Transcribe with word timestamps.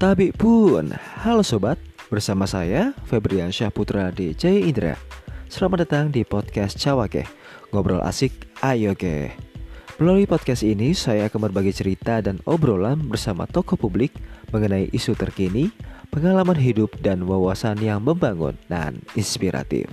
Tabi 0.00 0.32
pun, 0.32 0.96
halo 0.96 1.44
sobat, 1.44 1.76
bersama 2.08 2.48
saya 2.48 2.96
Febrian 3.04 3.52
Syahputra 3.52 4.08
Jaya 4.16 4.56
Indra. 4.56 4.96
Selamat 5.52 5.84
datang 5.84 6.08
di 6.08 6.24
podcast 6.24 6.80
Cawake, 6.80 7.28
ngobrol 7.68 8.00
asik, 8.00 8.48
ayo 8.64 8.96
ke. 8.96 9.28
Melalui 10.00 10.24
podcast 10.24 10.64
ini, 10.64 10.96
saya 10.96 11.28
akan 11.28 11.52
berbagi 11.52 11.76
cerita 11.76 12.24
dan 12.24 12.40
obrolan 12.48 12.96
bersama 13.12 13.44
tokoh 13.44 13.76
publik 13.76 14.16
mengenai 14.56 14.88
isu 14.88 15.12
terkini, 15.12 15.68
pengalaman 16.08 16.56
hidup, 16.56 16.96
dan 17.04 17.28
wawasan 17.28 17.76
yang 17.84 18.00
membangun 18.00 18.56
dan 18.72 19.04
inspiratif. 19.20 19.84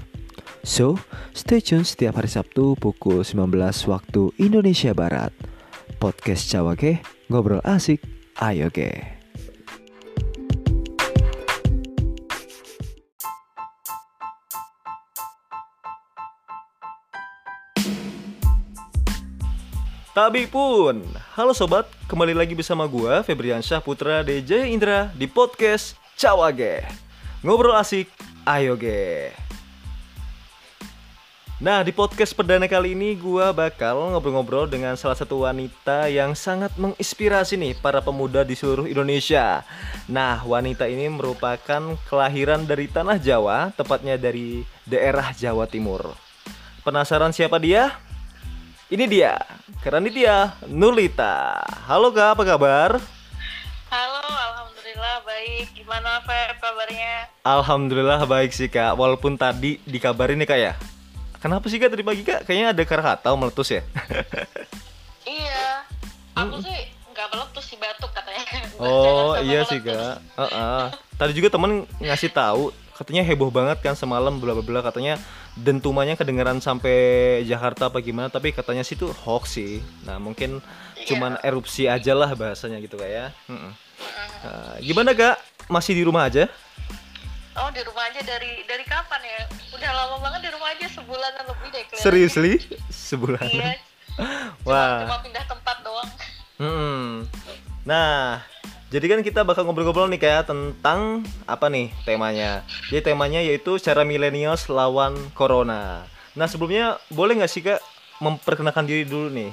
So, 0.64 0.96
stay 1.36 1.60
tune 1.60 1.84
setiap 1.84 2.16
hari 2.16 2.32
Sabtu 2.32 2.80
pukul 2.80 3.28
19 3.28 3.60
waktu 3.92 4.32
Indonesia 4.40 4.96
Barat. 4.96 5.36
Podcast 6.00 6.48
Cawake, 6.48 7.04
ngobrol 7.28 7.60
asik, 7.68 8.00
ayo 8.40 8.72
ke. 8.72 9.17
Tabi 20.18 20.50
pun, 20.50 21.06
halo 21.38 21.54
sobat, 21.54 21.86
kembali 22.10 22.34
lagi 22.34 22.58
bersama 22.58 22.90
gua 22.90 23.22
Febrian 23.22 23.62
Syah 23.62 23.78
Putra 23.78 24.26
DJ 24.26 24.66
Indra 24.74 25.14
di 25.14 25.30
podcast 25.30 25.94
Cawage. 26.18 26.82
Ngobrol 27.46 27.78
asik, 27.78 28.10
ayo 28.50 28.74
ge. 28.74 29.30
Nah, 31.62 31.86
di 31.86 31.94
podcast 31.94 32.34
perdana 32.34 32.66
kali 32.66 32.98
ini 32.98 33.14
gua 33.14 33.54
bakal 33.54 34.10
ngobrol-ngobrol 34.18 34.66
dengan 34.66 34.98
salah 34.98 35.14
satu 35.14 35.46
wanita 35.46 36.10
yang 36.10 36.34
sangat 36.34 36.74
menginspirasi 36.82 37.54
nih 37.54 37.78
para 37.78 38.02
pemuda 38.02 38.42
di 38.42 38.58
seluruh 38.58 38.90
Indonesia. 38.90 39.62
Nah, 40.10 40.42
wanita 40.42 40.90
ini 40.90 41.14
merupakan 41.14 41.94
kelahiran 42.10 42.66
dari 42.66 42.90
tanah 42.90 43.22
Jawa, 43.22 43.70
tepatnya 43.78 44.18
dari 44.18 44.66
daerah 44.82 45.30
Jawa 45.30 45.70
Timur. 45.70 46.18
Penasaran 46.82 47.38
siapa 47.38 47.62
dia? 47.62 48.07
Ini 48.88 49.04
dia, 49.04 49.36
karena 49.84 50.00
ini 50.00 50.24
dia 50.24 50.56
Nurlita. 50.64 51.60
Halo 51.92 52.08
Kak, 52.16 52.40
apa 52.40 52.44
kabar? 52.48 52.96
Halo, 53.92 54.24
alhamdulillah 54.24 55.28
baik. 55.28 55.76
Gimana 55.76 56.24
Feb 56.24 56.56
kabarnya? 56.64 57.28
Alhamdulillah 57.44 58.24
baik 58.24 58.56
sih 58.56 58.72
Kak, 58.72 58.96
walaupun 58.96 59.36
tadi 59.36 59.84
dikabarin 59.84 60.40
nih 60.40 60.48
Kak 60.48 60.60
ya. 60.64 60.74
Kenapa 61.44 61.68
sih 61.68 61.84
Kak 61.84 61.92
tadi 61.92 62.00
pagi 62.00 62.24
Kak? 62.24 62.48
Kayaknya 62.48 62.68
ada 62.72 62.84
Krakatau 62.88 63.36
meletus 63.36 63.76
ya? 63.76 63.84
iya, 65.36 65.84
aku 66.40 66.64
sih 66.64 66.88
nggak 67.12 67.28
meletus 67.28 67.68
sih 67.68 67.76
batuk 67.76 68.16
katanya. 68.16 68.48
Oh 68.88 69.36
iya 69.44 69.68
sih. 69.68 69.84
Kak. 69.84 70.24
Heeh. 70.40 70.84
Tadi 71.20 71.36
juga 71.36 71.52
temen 71.52 71.84
ngasih 72.00 72.32
tahu 72.32 72.72
katanya 72.96 73.28
heboh 73.28 73.52
banget 73.52 73.84
kan 73.84 74.00
semalam 74.00 74.40
bla 74.40 74.56
bla 74.56 74.64
bla 74.64 74.80
katanya 74.80 75.20
dentumannya 75.58 76.14
kedengeran 76.14 76.62
sampai 76.62 76.96
Jakarta 77.44 77.90
apa 77.90 77.98
gimana 78.00 78.30
tapi 78.30 78.54
katanya 78.54 78.86
sih 78.86 78.94
itu 78.94 79.10
hoax 79.26 79.58
sih. 79.58 79.82
Nah, 80.06 80.18
mungkin 80.18 80.62
Iya. 80.98 81.14
cuman 81.14 81.32
erupsi 81.42 81.86
aja 81.86 82.12
lah 82.12 82.34
bahasanya 82.34 82.78
gitu 82.78 82.98
Kak 82.98 83.08
ya. 83.08 83.30
Nah, 83.48 84.76
gimana 84.82 85.14
Kak? 85.14 85.38
Masih 85.68 85.94
di 85.94 86.04
rumah 86.04 86.28
aja? 86.28 86.46
Oh 87.58 87.70
di 87.74 87.82
rumah 87.82 88.06
aja 88.06 88.22
dari 88.22 88.62
dari 88.66 88.86
kapan 88.86 89.18
ya? 89.20 89.42
Udah 89.74 89.90
lama 89.90 90.16
banget 90.22 90.46
di 90.46 90.50
rumah 90.54 90.70
aja 90.70 90.86
sebulanan 90.90 91.44
lebih 91.48 91.68
deh. 91.70 91.84
kelihatannya. 91.86 92.04
Serius 92.06 92.34
li? 92.38 92.54
Sebulan. 92.90 93.46
Iya. 93.46 93.74
Cuma, 94.18 94.66
Wah. 94.66 95.06
cuma 95.06 95.18
pindah 95.22 95.46
tempat 95.46 95.78
doang. 95.86 96.10
Hmm. 96.58 97.10
Nah, 97.86 98.42
jadi 98.88 99.06
kan 99.12 99.20
kita 99.20 99.44
bakal 99.44 99.68
ngobrol-ngobrol 99.68 100.08
nih 100.08 100.22
kayak 100.22 100.48
tentang 100.48 101.20
apa 101.44 101.68
nih 101.68 101.92
temanya. 102.08 102.64
Jadi 102.88 103.12
temanya 103.12 103.44
yaitu 103.44 103.76
cara 103.84 104.08
millennials 104.08 104.72
lawan 104.72 105.12
corona. 105.36 106.08
Nah, 106.40 106.48
sebelumnya 106.48 106.96
boleh 107.12 107.36
nggak 107.36 107.52
sih 107.52 107.60
Kak 107.68 107.84
memperkenalkan 108.24 108.88
diri 108.88 109.04
dulu 109.04 109.28
nih? 109.28 109.52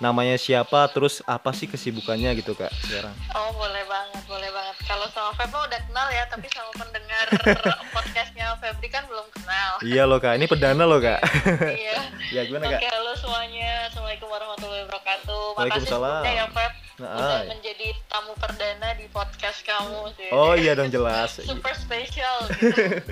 Namanya 0.00 0.34
siapa, 0.40 0.88
terus 0.90 1.20
apa 1.28 1.52
sih 1.52 1.68
kesibukannya 1.68 2.32
gitu 2.40 2.56
Kak 2.56 2.72
sekarang? 2.88 3.12
Oh 3.36 3.52
boleh 3.54 3.84
banget, 3.84 4.24
boleh 4.24 4.48
banget. 4.48 4.76
Kalau 4.88 5.06
sama 5.12 5.36
Feb 5.36 5.52
mah 5.52 5.62
udah 5.68 5.80
kenal 5.84 6.08
ya, 6.08 6.24
tapi 6.32 6.48
sama 6.48 6.72
pendengar 6.72 7.26
podcastnya 7.94 8.56
Febri 8.56 8.88
kan 8.88 9.04
belum 9.04 9.28
kenal. 9.36 9.70
Iya 9.84 10.08
loh 10.08 10.16
Kak, 10.16 10.40
ini 10.40 10.48
perdana 10.48 10.88
loh 10.88 10.96
Kak. 10.96 11.20
iya. 11.76 12.08
ya 12.40 12.42
gimana 12.48 12.72
Oke, 12.72 12.80
Kak? 12.80 12.88
halo 12.88 13.12
semuanya. 13.20 13.92
Assalamualum 13.92 14.28
warahmatullahi 14.32 14.82
wabarakatuh. 14.88 15.44
Makasih 15.60 15.86
sebelumnya 15.92 16.32
ya, 16.32 16.46
Feb. 16.48 16.72
Nah, 17.02 17.18
Udah 17.18 17.42
ah. 17.42 17.50
menjadi 17.50 17.98
tamu 18.06 18.30
perdana 18.38 18.94
di 18.94 19.10
podcast 19.10 19.66
kamu 19.66 20.14
sih. 20.14 20.30
Oh 20.30 20.54
iya 20.54 20.78
dong 20.78 20.86
jelas. 20.86 21.34
Super 21.42 21.74
spesial 21.74 22.46
gitu. 22.46 23.02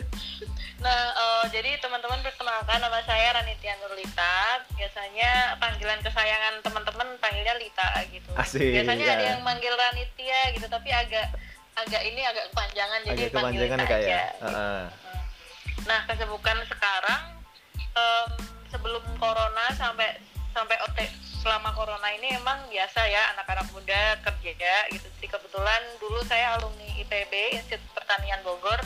nah, 0.84 1.00
eh, 1.12 1.44
jadi 1.52 1.76
teman-teman 1.76 2.24
perkenalkan 2.24 2.80
nama 2.80 3.04
saya 3.04 3.36
Ranitia 3.36 3.76
Nurlita. 3.84 4.64
Biasanya 4.80 5.60
panggilan 5.60 6.00
kesayangan 6.00 6.64
teman-teman 6.64 7.20
panggilnya 7.20 7.52
Lita 7.60 7.88
gitu. 8.08 8.32
Asik, 8.32 8.80
Biasanya 8.80 9.04
ya. 9.04 9.12
ada 9.12 9.24
yang 9.36 9.40
manggil 9.44 9.76
Ranitia 9.76 10.40
gitu, 10.56 10.64
tapi 10.72 10.88
agak 10.88 11.28
agak 11.76 12.00
ini 12.00 12.24
agak 12.24 12.48
kepanjangan 12.48 13.00
jadi 13.04 13.28
Agak 13.28 13.32
panggil 13.36 13.60
kepanjangan 13.68 13.76
Lita 13.76 13.84
ya 13.84 13.92
Kak 13.92 14.00
aja. 14.00 14.08
ya. 14.08 14.24
gitu. 14.24 14.48
Nah, 15.84 16.00
kesibukan 16.08 16.56
sekarang 16.64 17.22
em, 17.92 18.28
sebelum 18.72 19.04
corona 19.20 19.68
sampai 19.76 20.16
sampai 20.56 20.76
OT 20.88 20.98
selama 21.44 21.76
corona 21.76 22.08
ini 22.16 22.32
emang 22.40 22.56
biasa 22.72 23.04
ya 23.04 23.36
anak-anak 23.36 23.68
muda 23.76 24.16
kerja 24.24 24.76
gitu 24.88 25.08
sih 25.20 25.28
kebetulan 25.28 25.82
dulu 26.00 26.24
saya 26.24 26.56
alumni 26.56 26.88
IPB 27.04 27.60
Institut 27.60 27.90
Pertanian 27.92 28.40
Bogor 28.40 28.80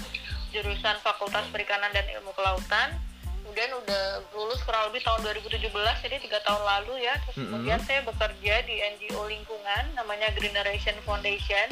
jurusan 0.50 0.98
Fakultas 1.06 1.46
Perikanan 1.54 1.94
dan 1.94 2.02
Ilmu 2.18 2.34
Kelautan 2.34 2.98
kemudian 3.46 3.70
udah 3.78 4.26
lulus 4.34 4.58
kurang 4.66 4.90
lebih 4.90 5.06
tahun 5.06 5.22
2017 5.22 5.70
jadi 6.02 6.16
tiga 6.18 6.42
tahun 6.42 6.66
lalu 6.66 7.06
ya 7.06 7.14
terus 7.22 7.38
Mm-mm. 7.38 7.62
kemudian 7.62 7.80
saya 7.86 8.02
bekerja 8.02 8.54
di 8.66 8.82
NGO 8.98 9.22
lingkungan 9.30 9.94
namanya 9.94 10.34
Green 10.34 10.52
Generation 10.52 10.98
Foundation 11.06 11.70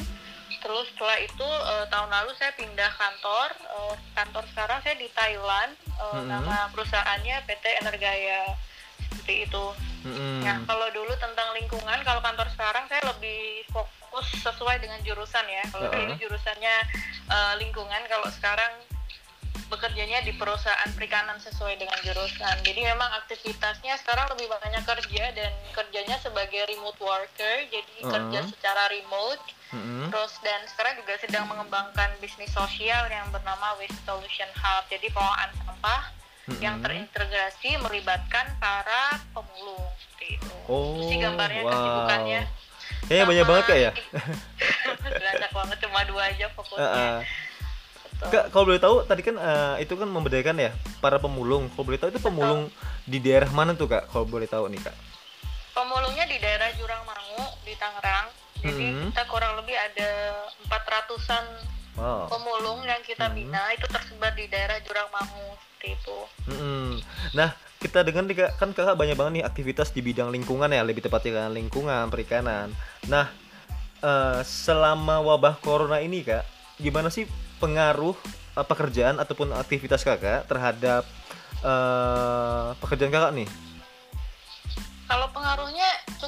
Terus 0.66 0.90
setelah 0.90 1.18
itu 1.22 1.46
eh, 1.46 1.84
tahun 1.94 2.10
lalu 2.10 2.30
saya 2.38 2.50
pindah 2.58 2.90
kantor. 2.98 3.48
Eh, 3.54 3.94
kantor 4.18 4.44
sekarang 4.50 4.78
saya 4.82 4.98
di 4.98 5.06
Thailand. 5.14 5.78
Eh, 5.78 6.02
Mm-mm. 6.02 6.26
Nama 6.26 6.70
perusahaannya 6.74 7.46
PT 7.46 7.64
Energaya 7.86 8.50
seperti 8.98 9.46
itu. 9.46 9.64
Mm-mm. 10.06 10.46
Nah 10.46 10.62
kalau 10.70 10.86
dulu 10.94 11.10
tentang 11.18 11.50
lingkungan, 11.58 11.98
kalau 12.06 12.22
kantor 12.22 12.46
sekarang 12.54 12.86
saya 12.86 13.02
lebih 13.10 13.66
fokus 13.74 14.26
sesuai 14.38 14.78
dengan 14.78 15.02
jurusan 15.02 15.46
ya. 15.50 15.66
Kalau 15.74 15.90
Uh-uh. 15.90 15.98
dulu 15.98 16.14
jurusannya 16.22 16.74
eh, 17.26 17.54
lingkungan, 17.58 18.02
kalau 18.06 18.30
sekarang 18.30 18.70
bekerjanya 19.66 20.22
di 20.22 20.30
perusahaan 20.38 20.90
perikanan 20.94 21.42
sesuai 21.42 21.74
dengan 21.74 21.98
jurusan. 22.06 22.62
Jadi 22.62 22.86
memang 22.86 23.10
aktivitasnya 23.26 23.98
sekarang 23.98 24.30
lebih 24.30 24.46
banyak 24.46 24.78
kerja 24.86 25.34
dan 25.34 25.50
kerjanya 25.74 26.22
sebagai 26.22 26.70
remote 26.70 27.02
worker, 27.02 27.66
jadi 27.66 27.94
kerja 27.98 28.38
Uh-uh. 28.46 28.52
secara 28.54 28.86
remote. 28.94 29.42
Mm-mm. 29.74 30.06
Terus 30.14 30.38
dan 30.46 30.62
sekarang 30.70 31.02
juga 31.02 31.18
sedang 31.18 31.50
mengembangkan 31.50 32.14
bisnis 32.22 32.54
sosial 32.54 33.10
yang 33.10 33.26
bernama 33.34 33.74
Waste 33.82 33.98
Solution 34.06 34.46
Hub. 34.54 34.86
Jadi 34.86 35.10
pengelolaan 35.10 35.50
sampah 35.58 36.14
yang 36.62 36.78
Mm-mm. 36.78 36.86
terintegrasi 36.86 37.74
melibatkan 37.82 38.46
para 38.62 39.18
pemulung 39.34 39.82
seperti 39.98 40.38
itu. 40.38 40.54
Oh, 40.70 40.94
Itu 40.94 41.02
sih 41.10 41.18
gambarnya 41.18 41.62
wow. 41.66 41.72
kesibukannya. 41.74 42.42
Kayaknya 43.06 43.26
banyak 43.26 43.44
banget 43.46 43.64
Kak 43.66 43.78
ya. 43.78 43.90
Banyak 45.18 45.52
banget 45.58 45.78
cuma 45.82 46.00
dua 46.06 46.22
aja 46.30 46.46
fokusnya. 46.54 46.86
Heeh. 46.86 47.18
Betul. 48.16 48.28
Kak, 48.30 48.44
kalau 48.48 48.64
boleh 48.64 48.80
tahu 48.80 48.96
tadi 49.04 49.22
kan 49.22 49.36
eh, 49.36 49.74
itu 49.84 49.92
kan 49.92 50.08
membedakan 50.08 50.56
ya 50.56 50.70
para 51.02 51.18
pemulung. 51.18 51.66
Kalau 51.74 51.84
boleh 51.84 51.98
tahu 51.98 52.10
itu 52.14 52.22
pemulung 52.22 52.70
di 53.04 53.18
daerah 53.18 53.50
mana 53.50 53.74
tuh 53.74 53.90
kak? 53.90 54.06
Kalau 54.08 54.24
boleh 54.24 54.46
tahu 54.46 54.70
nih 54.70 54.80
kak. 54.80 54.96
Pemulungnya 55.74 56.24
di 56.24 56.38
daerah 56.40 56.70
Jurang 56.78 57.04
Mangu 57.04 57.44
di 57.62 57.74
Tangerang. 57.76 58.26
Jadi 58.56 58.86
Hmm. 58.88 59.12
kita 59.12 59.22
kurang 59.28 59.52
lebih 59.60 59.76
ada 59.76 60.08
400-an 60.64 61.44
Wow. 61.96 62.28
pemulung 62.28 62.84
yang 62.84 63.00
kita 63.00 63.28
Hmm. 63.28 63.36
bina 63.36 63.72
itu 63.72 63.88
tersebar 63.88 64.32
di 64.32 64.44
daerah 64.48 64.76
Jurang 64.80 65.08
Mangu 65.08 65.56
seperti 65.76 65.92
itu. 65.92 66.18
Mm-mm. 66.48 66.88
Nah 67.36 67.52
kita 67.76 68.00
dengar 68.00 68.24
nih 68.24 68.36
kak, 68.40 68.50
kan 68.56 68.72
kakak 68.72 68.96
banyak 68.96 69.14
banget 69.14 69.32
nih 69.40 69.44
aktivitas 69.44 69.92
di 69.92 70.00
bidang 70.00 70.32
lingkungan 70.32 70.72
ya, 70.72 70.80
lebih 70.80 71.04
tepatnya 71.04 71.44
kan 71.44 71.52
lingkungan, 71.52 72.08
perikanan. 72.08 72.72
Nah 73.12 73.28
eh, 74.00 74.40
selama 74.40 75.20
wabah 75.20 75.60
corona 75.60 76.00
ini 76.00 76.24
kak, 76.24 76.42
gimana 76.80 77.12
sih 77.12 77.28
pengaruh 77.60 78.16
eh, 78.56 78.66
pekerjaan 78.66 79.20
ataupun 79.20 79.52
aktivitas 79.52 80.00
kakak 80.00 80.48
terhadap 80.48 81.04
eh, 81.60 82.68
pekerjaan 82.80 83.12
kakak 83.12 83.32
nih? 83.36 83.48
Kalau 85.06 85.30
pengaruhnya 85.30 85.85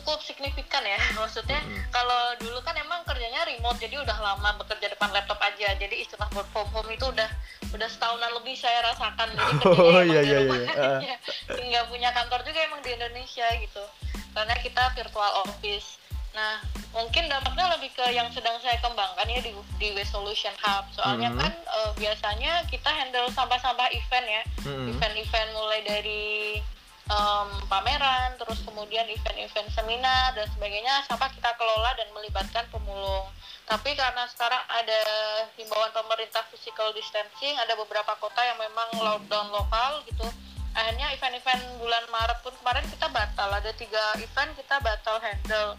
cukup 0.09 0.25
signifikan 0.25 0.81
ya, 0.81 0.97
maksudnya 1.21 1.61
Mm-mm. 1.61 1.85
kalau 1.93 2.33
dulu 2.41 2.57
kan 2.65 2.73
emang 2.81 3.05
kerjanya 3.05 3.45
remote, 3.45 3.77
jadi 3.77 4.01
udah 4.01 4.17
lama 4.17 4.57
bekerja 4.57 4.89
depan 4.89 5.13
laptop 5.13 5.37
aja, 5.37 5.77
jadi 5.77 5.93
istilah 6.01 6.25
work 6.33 6.49
from 6.49 6.65
home 6.73 6.89
itu 6.89 7.05
udah 7.05 7.29
udah 7.77 7.89
setahunan 7.93 8.33
lebih 8.41 8.57
saya 8.57 8.81
rasakan, 8.89 9.29
jadi 9.37 9.53
Oh, 9.69 10.01
kerjanya 10.01 10.09
iya, 10.09 10.21
iya, 10.25 10.39
iya. 10.41 10.65
aja. 10.97 11.15
nggak 11.69 11.85
punya 11.93 12.09
kantor 12.17 12.41
juga 12.41 12.59
emang 12.65 12.81
di 12.81 12.97
Indonesia 12.97 13.45
gitu, 13.61 13.85
karena 14.33 14.57
kita 14.65 14.83
virtual 14.97 15.45
office. 15.45 16.01
Nah, 16.33 16.57
mungkin 16.97 17.29
dampaknya 17.29 17.69
lebih 17.77 17.93
ke 17.93 18.09
yang 18.09 18.33
sedang 18.33 18.57
saya 18.65 18.81
kembangkan 18.81 19.29
ya 19.29 19.45
di 19.45 19.53
di 19.77 19.93
Waste 19.93 20.17
Solution 20.17 20.57
Hub. 20.65 20.89
Soalnya 20.97 21.37
Mhm. 21.37 21.37
kan 21.37 21.53
eh, 21.53 21.91
biasanya 22.01 22.65
kita 22.65 22.89
handle 22.89 23.29
sampah-sampah 23.29 23.93
event 23.93 24.25
ya. 24.25 24.43
Event-event 24.65 25.49
mulai 25.53 25.81
dari 25.85 26.25
em, 27.09 27.49
pameran, 27.67 28.37
terus 28.37 28.61
kemudian 28.65 29.09
event-event 29.09 29.69
seminar 29.73 30.37
dan 30.37 30.45
sebagainya 30.53 31.05
sampah 31.09 31.33
kita 31.33 31.51
kelola 31.57 31.97
dan 31.97 32.09
melibatkan 32.13 32.65
pemulung. 32.69 33.29
Tapi 33.69 33.93
karena 33.97 34.25
sekarang 34.33 34.65
ada 34.69 35.01
himbauan 35.61 35.93
pemerintah 35.93 36.45
physical 36.49 36.93
distancing, 36.97 37.57
ada 37.61 37.77
beberapa 37.77 38.17
kota 38.17 38.41
yang 38.41 38.57
memang 38.61 38.89
lockdown 38.97 39.49
lokal 39.53 40.01
gitu. 40.09 40.25
Akhirnya 40.77 41.13
event-event 41.17 41.81
bulan 41.81 42.05
Maret 42.09 42.39
pun 42.45 42.55
kemarin 42.61 42.87
kita 42.87 43.09
batal, 43.13 43.49
ada 43.51 43.73
tiga 43.77 44.15
event 44.21 44.53
kita 44.57 44.77
batal 44.81 45.17
handle. 45.21 45.77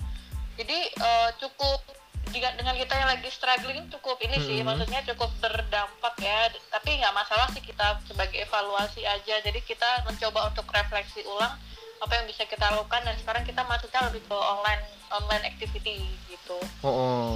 Jadi 0.60 0.92
eh, 0.92 1.30
cukup 1.40 1.99
dengan 2.30 2.76
kita 2.78 2.94
yang 2.94 3.10
lagi 3.10 3.30
struggling 3.30 3.90
cukup 3.90 4.22
ini 4.22 4.38
sih, 4.40 4.58
Mhm. 4.62 4.66
maksudnya 4.66 5.02
cukup 5.14 5.34
berdampak 5.42 6.16
ya. 6.22 6.48
Tapi 6.70 7.02
nggak 7.02 7.16
masalah 7.16 7.50
sih 7.50 7.60
kita 7.60 7.98
sebagai 8.06 8.38
evaluasi 8.40 9.02
aja. 9.04 9.42
Jadi 9.42 9.60
kita 9.62 10.06
mencoba 10.06 10.54
untuk 10.54 10.70
refleksi 10.70 11.26
ulang 11.26 11.58
apa 12.00 12.16
yang 12.16 12.26
bisa 12.32 12.48
kita 12.48 12.64
lakukan 12.72 13.04
dan 13.04 13.16
sekarang 13.20 13.44
kita 13.44 13.60
masuknya 13.68 14.08
lebih 14.08 14.24
ke 14.24 14.32
online 14.32 14.80
online 15.10 15.44
activity 15.44 16.06
gitu. 16.30 16.56
Oh, 16.80 16.88
oh. 16.88 17.30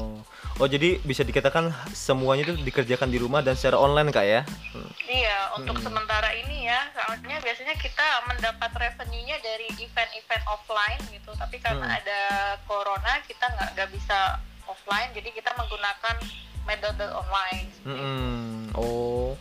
Oh, 0.61 0.69
jadi 0.69 1.01
bisa 1.01 1.25
dikatakan 1.25 1.73
semuanya 1.91 2.45
itu 2.45 2.53
dikerjakan 2.61 3.09
di 3.09 3.17
rumah 3.17 3.41
dan 3.41 3.57
secara 3.57 3.81
online 3.81 4.13
kak 4.13 4.21
ya? 4.23 4.41
Hmm. 4.71 4.87
Iya, 5.03 5.57
untuk 5.57 5.81
Hmm. 5.81 5.85
sementara 5.89 6.29
ini 6.37 6.69
ya, 6.69 6.85
soalnya 6.93 7.41
biasanya 7.41 7.73
kita 7.75 8.05
mendapat 8.29 8.69
revenue-nya 8.71 9.41
dari 9.41 9.65
event-event 9.81 10.45
offline 10.45 11.01
gitu. 11.09 11.33
Tapi 11.33 11.57
karena 11.57 11.89
Hmm. 11.89 11.99
ada 11.99 12.21
corona, 12.69 13.17
kita 13.25 13.49
nggak 13.49 13.69
nggak 13.73 13.89
bisa 13.91 14.37
offline, 14.68 15.12
jadi 15.15 15.30
kita 15.31 15.51
menggunakan 15.56 16.15
metode 16.63 17.06
online. 17.12 17.68
Mm-mm. 17.83 18.71
Oh, 18.75 19.36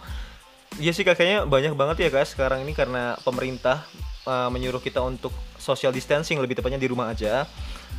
iya 0.78 0.90
sih 0.90 1.06
kakaknya 1.06 1.46
banyak 1.46 1.74
banget 1.78 2.06
ya 2.06 2.08
kak 2.10 2.26
sekarang 2.28 2.66
ini 2.66 2.74
karena 2.74 3.14
pemerintah 3.22 3.86
uh, 4.26 4.48
menyuruh 4.50 4.82
kita 4.82 5.02
untuk 5.02 5.30
social 5.58 5.94
distancing 5.94 6.38
lebih 6.42 6.58
tepatnya 6.58 6.80
di 6.80 6.90
rumah 6.90 7.14
aja. 7.14 7.46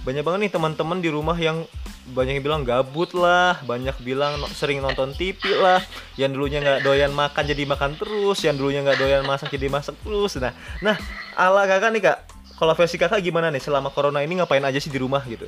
Banyak 0.04 0.24
banget 0.24 0.40
nih 0.50 0.52
teman-teman 0.52 1.00
di 1.00 1.08
rumah 1.08 1.38
yang 1.40 1.64
banyak 2.12 2.36
yang 2.36 2.44
bilang 2.44 2.62
gabut 2.68 3.16
lah, 3.16 3.64
banyak 3.64 3.96
bilang 4.04 4.36
no- 4.36 4.52
sering 4.52 4.84
nonton 4.84 5.16
TV 5.16 5.40
lah, 5.56 5.80
yang 6.20 6.36
dulunya 6.36 6.60
nggak 6.60 6.84
doyan 6.84 7.16
makan 7.16 7.48
jadi 7.48 7.64
makan 7.64 7.96
terus, 7.96 8.44
yang 8.44 8.60
dulunya 8.60 8.84
nggak 8.84 9.00
doyan 9.00 9.24
masak 9.24 9.48
jadi 9.56 9.72
masak 9.72 9.96
terus. 10.04 10.36
Nah, 10.36 10.52
nah 10.84 11.00
ala 11.40 11.64
kakak 11.64 11.96
nih 11.96 12.04
kak, 12.04 12.18
kalau 12.60 12.76
versi 12.76 13.00
kakak 13.00 13.24
gimana 13.24 13.48
nih 13.48 13.64
selama 13.64 13.96
corona 13.96 14.20
ini 14.20 14.44
ngapain 14.44 14.60
aja 14.68 14.76
sih 14.84 14.92
di 14.92 15.00
rumah 15.00 15.24
gitu? 15.24 15.48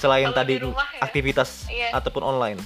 Selain 0.00 0.32
Kalau 0.32 0.38
tadi 0.40 0.56
di 0.56 0.64
rumah 0.64 0.88
ya, 0.96 1.00
aktivitas 1.04 1.68
iya. 1.68 1.92
ataupun 1.92 2.24
online. 2.24 2.60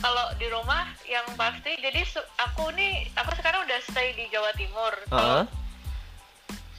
Kalau 0.00 0.32
di 0.40 0.48
rumah 0.48 0.88
yang 1.04 1.26
pasti, 1.36 1.76
jadi 1.76 2.00
aku 2.48 2.72
nih, 2.72 3.12
aku 3.12 3.36
sekarang 3.36 3.68
udah 3.68 3.78
stay 3.84 4.16
di 4.16 4.24
Jawa 4.32 4.48
Timur. 4.56 4.94
Heeh. 5.12 5.42
Kalau 5.44 5.67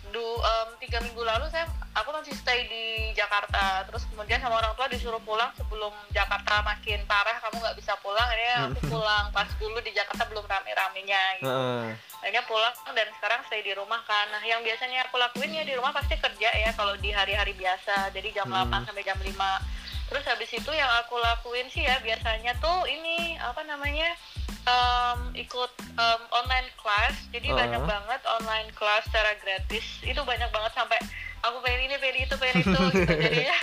du, 0.09 0.21
em, 0.21 0.69
tiga 0.79 0.99
minggu 0.99 1.21
lalu 1.21 1.45
saya 1.47 1.65
aku 1.91 2.09
masih 2.11 2.33
stay 2.33 2.65
di 2.65 2.83
Jakarta. 3.11 3.83
Terus 3.85 4.05
kemudian 4.07 4.37
sama 4.37 4.57
orang 4.57 4.73
tua 4.73 4.87
disuruh 4.87 5.21
pulang 5.21 5.49
sebelum 5.53 5.91
Jakarta 6.09 6.61
makin 6.61 7.01
parah 7.05 7.37
kamu 7.39 7.57
nggak 7.57 7.77
bisa 7.77 7.93
pulang. 7.99 8.23
Akhirnya 8.23 8.55
aku 8.69 8.79
pulang 8.93 9.25
pas 9.29 9.49
dulu 9.55 9.77
di 9.79 9.91
Jakarta 9.91 10.23
belum 10.25 10.45
rame-ramenya 10.45 11.21
gitu. 11.39 11.49
Heeh. 11.49 11.93
akhirnya 12.19 12.43
pulang 12.45 12.75
dan 12.91 13.07
sekarang 13.15 13.39
stay 13.47 13.63
di 13.63 13.71
rumah 13.71 14.03
kan. 14.03 14.27
Nah 14.29 14.43
yang 14.43 14.59
biasanya 14.59 15.07
aku 15.07 15.15
lakuin 15.15 15.55
ya 15.55 15.63
di 15.63 15.71
rumah 15.73 15.95
pasti 15.95 16.19
kerja 16.19 16.49
ya 16.51 16.71
kalau 16.75 16.93
di 16.99 17.09
hari-hari 17.09 17.55
biasa. 17.55 18.11
Jadi 18.11 18.35
jam 18.35 18.47
Hmm. 18.49 18.67
8 18.67 18.85
sampai 18.85 19.03
jam 19.03 19.15
5 19.15 19.59
terus 20.09 20.25
habis 20.25 20.49
itu 20.49 20.71
yang 20.73 20.89
aku 20.99 21.21
lakuin 21.21 21.69
sih 21.69 21.85
ya 21.85 22.01
biasanya 22.01 22.57
tuh 22.57 22.81
ini 22.89 23.37
apa 23.37 23.61
namanya 23.61 24.09
em, 24.69 25.19
ikut 25.35 25.71
em, 25.97 26.21
online 26.29 26.69
class. 26.77 27.17
Jadi 27.33 27.49
Uh-huh. 27.49 27.59
banyak 27.59 27.81
banget 27.83 28.21
online 28.29 28.69
class 28.77 29.01
secara 29.09 29.33
gratis. 29.41 29.85
Itu 30.05 30.21
banyak 30.21 30.49
banget 30.53 30.71
sampai 30.77 30.99
aku 31.41 31.57
pengen 31.65 31.89
ini 31.89 31.95
pengen 31.97 32.17
itu 32.27 32.35
pengen 32.37 32.55
itu 32.61 32.81
gitu. 32.93 33.13
Jadinya 33.25 33.57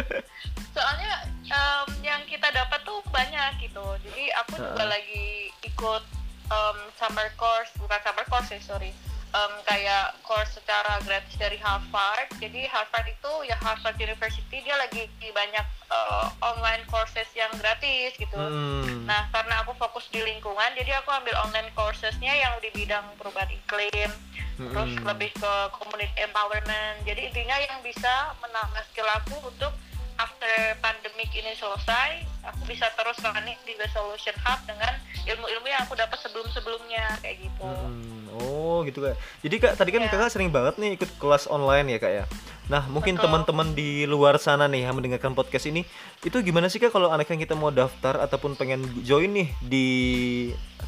soalnya 0.76 1.12
em, 1.46 1.88
yang 2.02 2.22
kita 2.26 2.50
dapat 2.50 2.82
tuh 2.82 2.98
banyak 3.08 3.62
gitu. 3.62 3.84
Jadi 4.02 4.24
aku 4.42 4.58
juga 4.58 4.82
Uh-uh. 4.82 4.90
lagi 4.90 5.26
ikut 5.62 6.02
em, 6.50 6.76
summer 6.98 7.30
course. 7.38 7.70
Bukan 7.78 7.98
summer 8.02 8.26
course 8.26 8.50
ya 8.50 8.58
sorry 8.60 8.90
Em, 9.34 9.52
kayak 9.66 10.14
course 10.22 10.54
secara 10.54 11.02
gratis 11.02 11.34
dari 11.34 11.58
Harvard 11.58 12.30
jadi 12.38 12.70
Harvard 12.70 13.10
itu 13.10 13.32
ya 13.50 13.58
Harvard 13.58 13.98
University 13.98 14.62
dia 14.62 14.78
lagi 14.78 15.10
banyak 15.10 15.66
eh, 15.90 16.26
online 16.38 16.86
courses 16.86 17.26
yang 17.34 17.50
gratis 17.58 18.14
gitu 18.14 18.38
Hmm. 18.38 19.04
Nah, 19.04 19.28
karena 19.28 19.60
aku 19.60 19.76
fokus 19.76 20.08
di 20.08 20.20
lingkungan, 20.24 20.72
jadi 20.72 20.96
aku 21.04 21.12
ambil 21.12 21.36
online 21.44 21.68
coursesnya 21.76 22.32
yang 22.32 22.56
di 22.64 22.72
bidang 22.72 23.04
perubahan 23.20 23.52
iklim, 23.52 24.10
terus 24.56 24.90
Mm-mm. 24.96 25.04
lebih 25.04 25.30
ke 25.36 25.52
community 25.76 26.16
empowerment. 26.24 27.04
Jadi 27.04 27.28
intinya 27.28 27.56
yang 27.60 27.84
bisa 27.84 28.32
menambah 28.40 28.80
skill 28.88 29.04
aku 29.12 29.36
untuk 29.44 29.76
after 30.16 30.78
pandemic 30.80 31.28
ini 31.36 31.52
selesai, 31.58 32.24
aku 32.48 32.64
bisa 32.64 32.88
terus 32.96 33.18
running 33.20 33.60
di 33.68 33.76
The 33.76 33.88
Solution 33.92 34.36
Hub 34.40 34.60
dengan 34.64 34.96
ilmu-ilmu 35.28 35.66
yang 35.68 35.82
aku 35.84 35.98
dapat 36.00 36.16
sebelum-sebelumnya 36.24 37.20
kayak 37.20 37.44
gitu. 37.44 37.68
Mm, 37.68 38.13
Oh 38.34 38.82
gitu 38.82 38.98
kak. 39.00 39.14
Jadi 39.40 39.54
kak 39.62 39.72
tadi 39.78 39.90
kan 39.94 40.02
Iya. 40.02 40.10
kakak 40.10 40.30
sering 40.32 40.50
banget 40.50 40.74
nih 40.76 40.98
ikut 40.98 41.10
kelas 41.16 41.46
online 41.46 41.94
ya 41.94 41.98
kak 41.98 42.12
ya. 42.12 42.24
Nah 42.66 42.88
mungkin 42.88 43.14
teman-teman 43.14 43.76
di 43.76 44.02
luar 44.04 44.40
sana 44.40 44.66
nih 44.66 44.88
yang 44.88 44.96
mendengarkan 44.96 45.36
podcast 45.36 45.68
ini 45.68 45.84
itu 46.20 46.36
gimana 46.40 46.66
sih 46.66 46.80
kak 46.80 46.90
kalau 46.90 47.12
anak 47.12 47.28
yang 47.28 47.38
kita 47.38 47.54
mau 47.54 47.70
daftar 47.70 48.18
ataupun 48.18 48.56
pengen 48.56 48.82
join 49.04 49.30
nih 49.30 49.48
di 49.60 49.86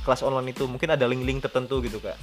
kelas 0.02 0.22
online 0.22 0.50
itu 0.50 0.64
mungkin 0.66 0.90
ada 0.90 1.04
link-link 1.04 1.38
tertentu 1.40 1.78
gitu 1.82 2.00
kak 2.00 2.16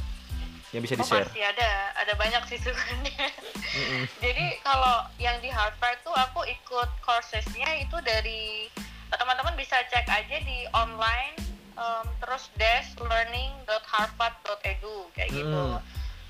yang 0.74 0.82
bisa 0.82 0.98
di 0.98 1.04
Oh 1.04 1.08
share. 1.08 1.22
pasti 1.22 1.38
ada, 1.38 1.70
ada 1.94 2.14
banyak 2.18 2.44
sih 2.50 2.58
sebenarnya. 2.58 3.30
Jadi 4.26 4.58
kalau 4.66 5.06
yang 5.22 5.38
di 5.38 5.54
Harvard 5.54 6.02
tuh 6.02 6.12
aku 6.12 6.50
ikut 6.50 6.90
coursesnya 7.00 7.78
itu 7.78 7.94
dari 8.02 8.66
teman-teman 9.14 9.54
bisa 9.54 9.78
cek 9.86 10.10
aja 10.10 10.38
di 10.42 10.66
online 10.74 11.38
um, 11.78 12.06
terus 12.22 12.50
dash.learning.harvard.edu 12.58 14.98
kayak 15.14 15.30
gitu. 15.34 15.66
Hmm. 15.78 15.82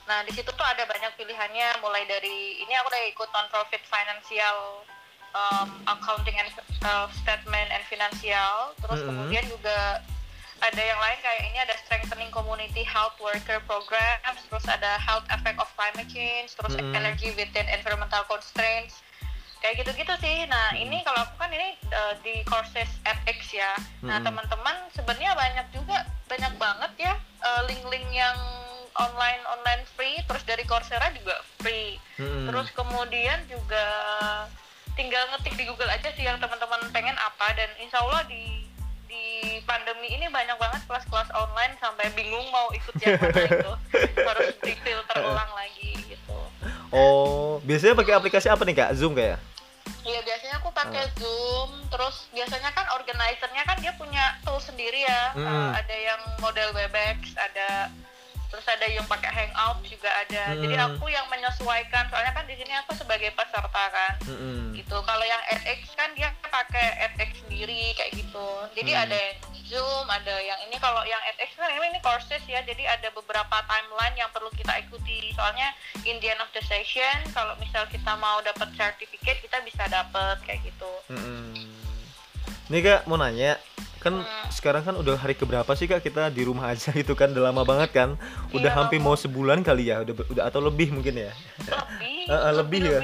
Nah 0.04 0.19
di 0.28 0.36
situ 0.36 0.51
tuh 0.51 0.68
ada 0.68 0.84
banyak 0.84 1.16
pilihannya 1.16 1.80
mulai 1.80 2.04
dari 2.07 2.60
ini 2.60 2.75
aku 2.80 2.88
udah 2.92 3.04
ikut 3.12 3.30
non-profit 3.31 3.80
financial 3.88 4.84
um, 5.35 5.69
accounting 5.90 6.38
and 6.40 6.50
uh, 6.85 7.09
statement 7.12 7.68
and 7.73 7.83
financial 7.90 8.71
terus 8.80 9.04
Mm-mm. 9.04 9.09
kemudian 9.12 9.44
juga 9.50 10.00
ada 10.64 10.80
yang 10.80 10.95
lain 10.95 11.19
kayak 11.19 11.42
ini 11.52 11.59
ada 11.59 11.76
strengthening 11.83 12.31
community 12.31 12.88
health 12.88 13.19
worker 13.19 13.59
programs 13.68 14.40
terus 14.47 14.64
ada 14.69 14.95
health 14.95 15.28
effect 15.28 15.59
of 15.59 15.68
climate 15.76 16.07
change 16.07 16.56
terus 16.56 16.80
Mm-mm. 16.80 16.95
energy 16.95 17.35
within 17.35 17.68
environmental 17.68 18.23
constraints 18.31 19.03
kayak 19.64 19.80
gitu-gitu 19.80 20.14
sih 20.20 20.44
nah 20.52 20.76
ini 20.76 21.00
kalau 21.08 21.24
aku 21.24 21.40
kan 21.40 21.48
ini 21.48 21.80
uh, 21.96 22.14
di 22.20 22.44
courses 22.44 22.92
FX 23.08 23.56
ya 23.56 23.72
nah 24.04 24.20
Mm-mm. 24.20 24.28
teman-teman 24.28 24.76
sebenarnya 24.92 25.32
banyak 25.40 25.68
juga 25.72 26.04
banyak 26.28 26.54
banget 26.60 26.92
ya 27.00 27.14
uh, 27.40 27.64
link-link 27.72 28.04
yang 28.12 28.36
online 29.00 29.40
online 29.48 29.88
free 29.96 30.20
terus 30.28 30.44
dari 30.44 30.68
Coursera 30.68 31.08
juga 31.16 31.40
free 31.64 31.96
Mm-mm. 32.20 32.52
terus 32.52 32.68
kemudian 32.76 33.40
juga 33.48 33.86
tinggal 35.00 35.32
ngetik 35.32 35.56
di 35.56 35.64
Google 35.64 35.90
aja 35.90 36.12
sih 36.12 36.28
yang 36.28 36.44
teman-teman 36.44 36.84
pengen 36.92 37.16
apa 37.16 37.56
dan 37.56 37.72
insya 37.80 38.04
Allah 38.04 38.28
di 38.28 38.68
di 39.08 39.64
pandemi 39.64 40.12
ini 40.12 40.28
banyak 40.28 40.60
banget 40.60 40.84
kelas-kelas 40.92 41.32
online 41.32 41.80
sampai 41.80 42.12
bingung 42.20 42.46
mau 42.52 42.68
ikut 42.76 42.94
yang 43.00 43.16
mana 43.16 43.42
itu 43.48 43.74
harus 44.28 44.54
di 44.60 44.74
filter 44.84 45.18
ulang 45.24 45.52
lagi 45.56 45.96
gitu 46.04 46.36
Oh 46.94 47.58
biasanya 47.66 47.98
pakai 47.98 48.14
aplikasi 48.14 48.48
apa 48.54 48.62
nih 48.70 48.76
kak? 48.78 48.94
Zoom 48.94 49.18
kayak? 49.18 49.42
Pakai 50.83 51.07
Zoom, 51.16 51.69
terus 51.87 52.28
biasanya 52.35 52.69
kan 52.75 52.85
organizernya 52.99 53.63
kan 53.63 53.78
dia 53.80 53.95
punya 53.95 54.35
tool 54.44 54.59
sendiri 54.59 55.07
ya. 55.07 55.23
Mm. 55.31 55.47
Eh, 55.47 55.69
ada 55.80 55.95
yang 55.95 56.21
model 56.44 56.69
Webex, 56.75 57.31
ada 57.40 57.87
terus 58.54 58.69
ada 58.69 58.86
yang 58.86 59.02
pakai 59.04 59.33
Hangout 59.33 59.81
juga 59.81 60.14
ada. 60.14 60.54
Jadi 60.54 60.76
Mm. 60.78 60.86
aku 60.94 61.10
yang 61.10 61.26
menyesuaikan, 61.26 62.06
soalnya 62.06 62.30
kan 62.31 62.45
di 62.45 62.54
sini 62.54 62.69
aku 62.78 62.94
sebagai 62.94 63.33
peserta 63.33 63.83
kan. 63.90 64.14
Mm-mm. 64.30 64.62
gitu 64.74 64.98
kalau 65.02 65.22
yang 65.22 65.42
edX 65.48 65.94
kan 65.94 66.10
dia 66.14 66.30
pakai 66.44 66.98
edX 67.00 67.45
sendiri 67.45 67.94
kayak 67.94 68.10
gitu 68.12 68.48
jadi 68.74 68.92
Hmm. 68.92 69.04
ada 69.06 69.16
yang 69.16 69.38
Zoom 69.64 70.06
ada 70.06 70.36
yang 70.40 70.60
ini 70.66 70.76
kalau 70.76 71.02
yang 71.04 71.22
edX 71.30 71.54
kan 71.56 71.69
ini, 71.69 71.88
ini 71.88 72.02
courses 72.02 72.42
ya 72.44 72.57
jadi 72.60 72.90
ada 72.90 73.10
beberapa 73.10 73.54
timeline 73.64 74.18
yang 74.18 74.30
perlu 74.30 74.50
kita 74.52 74.74
ikuti 74.80 75.30
soalnya 75.31 75.72
in 76.04 76.18
the 76.18 76.28
end 76.28 76.42
of 76.42 76.50
the 76.52 76.62
session 76.64 77.14
kalau 77.31 77.54
misal 77.57 77.86
kita 77.88 78.18
mau 78.18 78.42
dapat 78.42 78.66
sertifikat 78.74 79.40
kita 79.40 79.62
bisa 79.62 79.86
dapat 79.88 80.42
kayak 80.42 80.62
gitu 80.64 80.92
Mm-mm. 81.07 81.54
Nih 82.68 82.81
kak 82.81 83.06
mau 83.06 83.16
nanya 83.16 83.62
kan 84.04 84.14
Hmm. 84.14 84.50
sekarang 84.50 84.83
kan 84.83 84.94
udah 84.94 85.16
hari 85.16 85.33
keberapa 85.33 85.68
sih 85.74 85.88
kak 85.88 86.04
kita 86.04 86.28
di 86.28 86.44
rumah 86.44 86.69
aja 86.69 86.92
itu 87.00 87.14
kan 87.14 87.31
udah 87.31 87.50
lama 87.50 87.64
banget 87.64 87.90
kan 87.92 88.10
udah 88.52 88.68
Iya, 88.68 88.76
hampir 88.76 89.00
lama. 89.00 89.07
mau 89.07 89.16
sebulan 89.16 89.60
kali 89.62 89.90
ya 89.90 90.04
udah 90.04 90.14
udah 90.30 90.44
atau 90.44 90.60
lebih 90.60 90.92
mungkin 90.92 91.16
ya 91.18 91.31
lebih 91.64 92.28
Eh, 92.30 92.36
eh, 92.38 92.54
lebih 92.54 92.80
ya? 92.83 93.02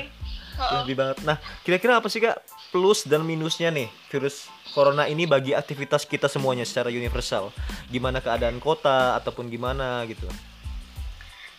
Oh. 0.59 0.83
lebih 0.83 0.95
banget. 0.97 1.23
Nah, 1.23 1.35
kira-kira 1.63 1.97
apa 1.97 2.07
sih 2.07 2.19
kak 2.19 2.35
plus 2.69 3.03
dan 3.03 3.23
minusnya 3.23 3.67
nih 3.69 3.87
virus 4.07 4.43
corona 4.69 5.07
ini 5.07 5.23
bagi 5.23 5.51
aktivitas 5.51 6.03
kita 6.03 6.27
semuanya 6.27 6.63
secara 6.63 6.87
universal? 6.89 7.55
Gimana 7.87 8.19
keadaan 8.19 8.59
kota 8.59 9.15
ataupun 9.15 9.47
gimana 9.47 10.03
gitu? 10.05 10.27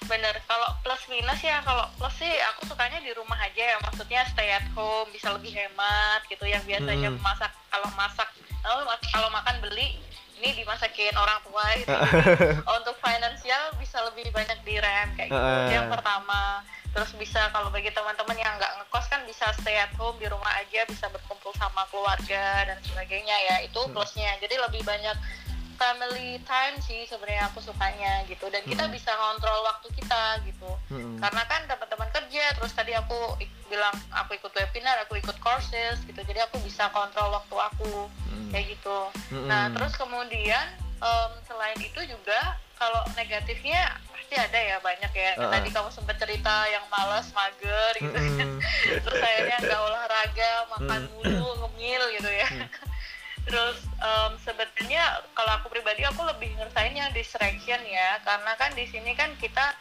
bener 0.02 0.32
kalau 0.42 0.64
plus 0.80 1.06
minus 1.06 1.38
ya 1.38 1.60
kalau 1.60 1.84
plus 1.94 2.16
sih 2.16 2.32
aku 2.50 2.66
sukanya 2.66 2.98
di 2.98 3.12
rumah 3.12 3.36
aja 3.36 3.62
ya 3.62 3.76
maksudnya 3.78 4.24
stay 4.26 4.48
at 4.50 4.64
home 4.72 5.06
bisa 5.12 5.28
lebih 5.30 5.52
hemat 5.52 6.24
gitu 6.26 6.40
yang 6.44 6.64
biasanya 6.64 7.12
Mm-mm. 7.12 7.20
masak 7.20 7.52
kalau 7.68 7.86
masak 7.94 8.26
kalau 8.60 8.84
kalau 9.12 9.28
makan 9.32 9.56
beli 9.60 9.96
ini 10.40 10.56
dimasakin 10.56 11.12
orang 11.20 11.36
tua 11.44 11.64
gitu. 11.76 11.92
Untuk 12.80 12.96
finansial 13.04 13.76
bisa 13.76 14.00
lebih 14.08 14.32
banyak 14.32 14.56
direm 14.64 15.08
kayak 15.14 15.28
gitu. 15.28 15.36
Itu 15.68 15.72
yang 15.76 15.92
pertama. 15.92 16.64
Terus 16.90 17.12
bisa 17.14 17.52
kalau 17.54 17.68
bagi 17.70 17.92
teman-teman 17.92 18.34
yang 18.34 18.56
nggak 18.56 18.72
ngekos 18.82 19.06
kan 19.12 19.20
bisa 19.28 19.52
stay 19.60 19.76
at 19.78 19.92
home 20.00 20.16
di 20.16 20.26
rumah 20.26 20.50
aja 20.58 20.82
bisa 20.88 21.06
berkumpul 21.12 21.52
sama 21.60 21.84
keluarga 21.92 22.66
dan 22.66 22.78
sebagainya 22.82 23.36
ya. 23.52 23.56
Itu 23.62 23.84
Hmm. 23.84 23.92
plusnya. 23.92 24.32
Jadi 24.40 24.56
lebih 24.56 24.82
banyak 24.82 25.16
family 25.80 26.36
time 26.44 26.76
sih 26.78 27.08
sebenarnya 27.08 27.48
aku 27.48 27.58
sukanya 27.58 28.20
gitu 28.26 28.44
dan 28.46 28.60
kita 28.62 28.84
Hmm. 28.84 28.92
bisa 28.92 29.08
ngontrol 29.10 29.64
waktu 29.64 29.88
kita 29.90 30.22
gitu 30.44 30.70
Mm-mm. 30.90 31.16
karena 31.16 31.42
kan 31.46 31.64
teman-teman 31.64 32.10
kerja 32.10 32.44
terus 32.52 32.70
tadi 32.70 32.92
aku 32.92 33.16
bilang 33.66 33.90
aku 34.12 34.36
ikut 34.36 34.52
webinar 34.52 35.00
aku 35.00 35.16
ikut 35.16 35.40
courses 35.40 35.96
gitu 36.04 36.20
jadi 36.20 36.44
aku 36.44 36.60
bisa 36.60 36.86
kontrol 36.90 37.32
waktu 37.32 37.56
aku 37.56 38.12
Mm. 38.28 38.52
kayak 38.52 38.66
gitu 38.70 38.98
Mm-mm. 39.30 39.48
nah 39.48 39.72
terus 39.72 39.96
kemudian 39.96 40.66
em, 40.98 41.30
selain 41.42 41.80
itu 41.80 42.00
juga 42.04 42.38
kalau 42.76 43.00
negatifnya 43.14 43.80
pasti 44.10 44.36
ada 44.36 44.54
ya 44.56 44.76
banyak 44.78 45.10
ya 45.10 45.32
Ah. 45.34 45.48
tadi 45.50 45.68
kamu 45.68 45.88
sempat 45.88 46.16
cerita 46.16 46.68
yang 46.68 46.84
malas 46.88 47.32
mager 47.32 47.92
gitu 47.96 48.12
Mm-mm. 48.12 48.60
terus 49.04 49.16
akhirnya 49.18 49.56
nggak 49.58 49.80
olahraga 49.80 50.50
makan 50.70 51.00
Mm. 51.02 51.12
mulu 51.16 51.48
ngemil 51.58 52.02
gitu 52.14 52.30
ya 52.30 52.48
terus 53.50 53.82
em, 53.98 54.32
sebetulnya 54.46 55.02
kalau 55.34 55.58
aku 55.58 55.74
pribadi 55.74 56.06
aku 56.06 56.22
lebih 56.22 56.54
ngerasainnya 56.54 57.10
distraction 57.10 57.82
ya. 57.82 58.22
Karena 58.22 58.54
kan 58.54 58.70
di 58.78 58.86
sini 58.86 59.10
kan 59.18 59.34
kita 59.42 59.74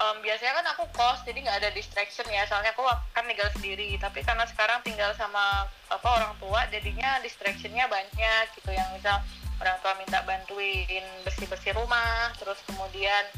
em, 0.00 0.16
biasanya 0.24 0.64
kan 0.64 0.66
aku 0.72 0.88
kos 0.96 1.20
jadi 1.28 1.44
nggak 1.44 1.58
ada 1.60 1.70
distraction 1.76 2.24
ya. 2.32 2.48
Soalnya 2.48 2.72
aku 2.72 2.88
kan 3.12 3.28
tinggal 3.28 3.52
sendiri. 3.52 4.00
Tapi 4.00 4.24
karena 4.24 4.48
sekarang 4.48 4.80
tinggal 4.80 5.12
sama 5.20 5.68
apa 5.92 6.08
orang 6.08 6.32
tua 6.40 6.64
jadinya 6.72 7.20
distractionnya 7.20 7.84
banyak 7.84 8.44
gitu. 8.56 8.72
Yang 8.72 8.88
misal 8.96 9.20
orang 9.60 9.76
tua 9.84 9.92
minta 10.00 10.18
bantuin 10.24 11.04
bersih 11.22 11.46
bersih 11.52 11.76
rumah 11.76 12.32
terus 12.40 12.56
kemudian 12.64 13.28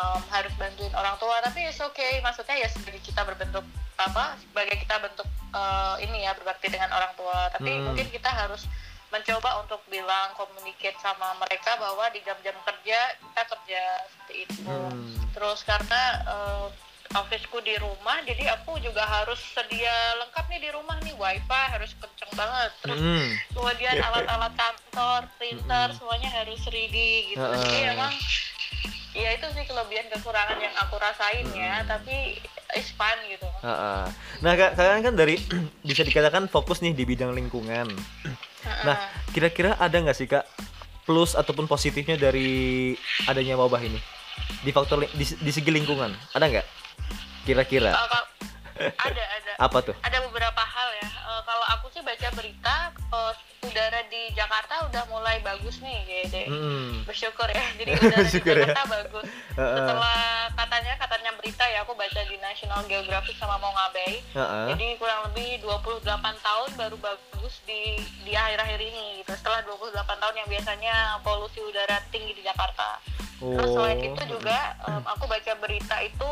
em, 0.00 0.20
harus 0.32 0.56
bantuin 0.56 0.90
orang 0.96 1.20
tua. 1.20 1.36
Tapi 1.44 1.68
it's 1.68 1.84
okay 1.84 2.24
maksudnya 2.24 2.64
ya 2.64 2.68
sebagai 2.72 3.04
kita 3.04 3.28
berbentuk 3.28 3.68
apa 4.00 4.40
sebagai 4.40 4.80
kita 4.80 4.96
bentuk 5.04 5.28
eh, 5.52 5.94
ini 6.06 6.24
ya 6.24 6.32
berbakti 6.32 6.72
dengan 6.72 6.88
orang 6.96 7.12
tua. 7.12 7.52
Tapi 7.52 7.76
Hmm. 7.76 7.92
mungkin 7.92 8.08
kita 8.08 8.32
harus 8.32 8.64
mencoba 9.08 9.62
untuk 9.62 9.80
bilang 9.86 10.30
communicate 10.34 10.98
sama 11.00 11.32
mereka 11.38 11.76
bahwa 11.76 12.08
di 12.08 12.20
jam-jam 12.20 12.52
kerja 12.60 12.98
kita 13.18 13.42
kerja 13.46 13.82
seperti 14.06 14.34
itu 14.44 14.62
Hmm. 14.68 15.16
terus 15.32 15.62
karena 15.62 16.02
eh, 16.24 16.66
officeku 17.10 17.64
di 17.64 17.72
rumah 17.78 18.20
jadi 18.20 18.52
aku 18.52 18.76
juga 18.78 19.00
harus 19.00 19.40
sedia 19.40 19.88
lengkap 20.18 20.44
nih 20.46 20.60
di 20.60 20.70
rumah 20.70 21.00
nih 21.00 21.16
wifi 21.16 21.62
harus 21.72 21.96
kenceng 21.96 22.28
banget 22.36 22.68
terus 22.78 23.00
Mm-mm. 23.00 23.26
kemudian 23.50 23.96
alat-alat 23.96 24.52
kantor 24.52 25.24
printer 25.36 25.88
Mm-mm. 25.88 25.96
semuanya 25.96 26.28
harus 26.28 26.60
ready 26.68 27.32
gitu 27.32 27.40
Heeh. 27.40 27.64
jadi 27.64 27.96
emang 27.96 28.12
ya 29.16 29.32
itu 29.32 29.46
sih 29.50 29.64
kelebihan 29.64 30.04
kekurangan 30.12 30.60
yang 30.60 30.74
aku 30.76 31.00
rasain 31.00 31.48
ya 31.56 31.80
tapi 31.88 32.36
it's 32.76 32.92
fun 32.92 33.16
gitu 33.24 33.48
Ha-ha. 33.58 34.06
Nah, 34.38 34.54
kak, 34.54 34.78
kalian 34.78 35.02
kan 35.02 35.14
dari 35.18 35.34
bisa 35.88 36.06
dikatakan 36.06 36.46
fokus 36.46 36.78
nih 36.78 36.94
di 36.94 37.02
bidang 37.02 37.34
lingkungan. 37.34 37.90
Nah, 38.60 38.96
kira-kira 39.28 39.74
ada 39.74 39.94
nggak 39.94 40.14
sih 40.14 40.26
kak 40.26 40.44
plus 41.02 41.32
ataupun 41.32 41.64
positifnya 41.64 42.14
dari 42.14 42.92
adanya 43.24 43.54
wabah 43.54 43.80
ini 43.80 43.96
di 44.60 44.70
faktor 44.70 45.02
di, 45.04 45.24
di 45.24 45.50
segi 45.50 45.68
lingkungan 45.68 46.10
ada 46.30 46.44
nggak? 46.44 46.66
Kira-kira 47.42 47.90
Uh, 47.90 48.06
kal- 48.06 48.30
ada 49.06 49.22
ada 49.24 49.50
apa 49.58 49.78
tuh? 49.82 49.96
ada 49.98 50.18
beberapa 50.22 50.60
hal 50.60 50.90
ya 50.96 51.08
Eh, 51.28 51.42
kalau 51.44 51.66
aku 51.68 51.86
sih 51.88 52.00
baca 52.00 52.28
berita 52.32 52.76
eh, 52.94 53.32
udara 53.60 54.00
di 54.06 54.32
Jakarta 54.32 54.86
udah 54.86 55.02
mulai 55.06 55.36
bagus 55.40 55.76
nih 55.78 55.98
gede 56.24 56.44
Mm-mm. 56.46 57.04
bersyukur 57.04 57.44
ya 57.46 57.66
jadi 57.74 57.90
udara 57.98 58.22
di 58.22 58.32
ya. 58.32 58.40
Jakarta 58.40 58.82
bagus 58.86 59.24
Heeh. 59.54 59.76
setelah 59.76 60.20
katanya 60.88 61.04
katanya 61.04 61.32
berita 61.36 61.64
ya 61.66 61.84
aku 61.84 61.92
baca 61.92 62.20
di 62.22 62.36
National 62.38 62.80
Geographic 62.86 63.36
sama 63.36 63.60
Mongabay 63.60 64.24
Ha-ha. 64.32 64.72
jadi 64.72 64.96
kurang 64.96 65.20
lebih 65.28 65.60
28 65.60 66.00
tahun 66.40 66.68
baru 66.74 66.96
bagus 66.96 67.54
di 67.62 67.80
di 68.24 68.32
akhir-akhir 68.32 68.80
ini 68.80 69.20
gitu. 69.20 69.32
Setelah 69.34 69.60
28 69.68 69.92
tahun 70.16 70.34
yang 70.34 70.48
biasanya 70.48 70.94
polusi 71.20 71.60
udara 71.60 72.00
tinggi 72.08 72.32
di 72.32 72.40
Jakarta. 72.40 72.96
Terus 73.36 73.68
selain 73.70 73.98
Oh. 73.98 74.08
itu 74.08 74.22
juga 74.30 74.56
em, 74.82 75.04
aku 75.06 75.24
baca 75.24 75.52
berita 75.58 75.96
itu 76.00 76.30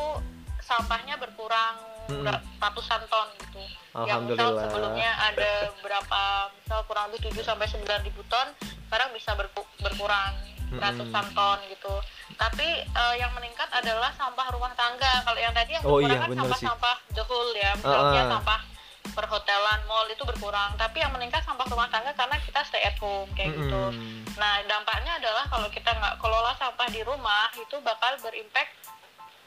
sampahnya 0.59 1.15
berkurang 1.17 1.77
ber- 2.09 2.41
ratusan 2.57 3.01
ton 3.07 3.29
gitu. 3.39 3.61
Yang 3.99 4.21
misal 4.27 4.49
sebelumnya 4.59 5.11
ada 5.23 5.51
berapa 5.79 6.23
misal 6.55 6.81
kurang 6.85 7.05
lebih 7.09 7.29
7 7.29 7.45
sampai 7.45 7.67
9 7.67 7.85
ribu 8.03 8.25
ton 8.27 8.49
sekarang 8.87 9.13
bisa 9.13 9.33
berku- 9.33 9.69
berkurang 9.79 10.33
ratusan 10.73 11.27
ton 11.31 11.59
gitu 11.69 11.95
tapi 12.37 12.69
eh, 12.83 13.15
yang 13.17 13.33
meningkat 13.33 13.69
adalah 13.71 14.13
sampah 14.13 14.47
rumah 14.49 14.73
tangga 14.73 15.25
kalau 15.25 15.37
yang 15.37 15.53
tadi 15.53 15.73
yang 15.73 15.83
Oh 15.83 15.97
berkurang 15.97 16.13
iya, 16.13 16.21
kan 16.21 16.29
bener 16.29 16.37
sih. 16.37 16.41
sampah-sampah 16.45 16.97
the 17.11 17.23
whole 17.23 17.53
ya 17.53 17.71
misalnya 17.75 18.23
Ah. 18.23 18.31
sampah 18.37 18.61
perhotelan 19.09 19.81
mall 19.87 20.05
itu 20.07 20.21
berkurang 20.23 20.77
tapi 20.77 21.01
yang 21.01 21.09
meningkat 21.11 21.41
sampah 21.41 21.65
rumah 21.65 21.89
tangga 21.89 22.13
karena 22.13 22.37
kita 22.39 22.61
stay 22.63 22.83
at 22.83 22.97
home 22.99 23.29
kayak 23.33 23.51
gitu 23.51 23.83
Mm-mm. 23.91 24.29
Nah, 24.37 24.61
dampaknya 24.69 25.17
adalah 25.17 25.49
kalau 25.49 25.65
kita 25.67 25.89
nggak 25.89 26.21
kelola 26.21 26.53
sampah 26.53 26.85
di 26.93 27.01
rumah, 27.01 27.49
itu 27.57 27.73
bakal 27.81 28.21
berimpact 28.21 28.69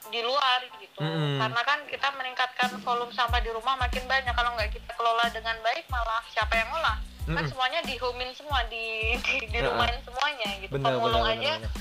di 0.10 0.26
luar 0.26 0.66
gitu. 0.76 0.98
Mm-mm. 0.98 1.38
Karena 1.38 1.62
kan 1.62 1.86
kita 1.86 2.10
meningkatkan 2.10 2.74
volume 2.82 3.14
sampah 3.14 3.38
di 3.38 3.54
rumah 3.54 3.78
makin 3.78 4.10
banyak. 4.10 4.34
Kalau 4.34 4.50
nggak 4.58 4.74
kita 4.74 4.90
kelola 4.98 5.30
dengan 5.30 5.54
baik, 5.62 5.86
malah 5.94 6.26
siapa 6.34 6.58
yang 6.58 6.74
ngolah? 6.74 6.98
Kan 7.30 7.46
semuanya 7.46 7.86
dihomin 7.86 8.34
semua, 8.34 8.66
di, 8.66 9.14
di, 9.22 9.46
di 9.46 9.60
rumahin 9.62 10.02
semuanya 10.02 10.50
gitu. 10.58 10.74
Pemulung 10.74 11.22
aja, 11.22 11.62
benar, 11.62 11.70
benar. 11.70 11.72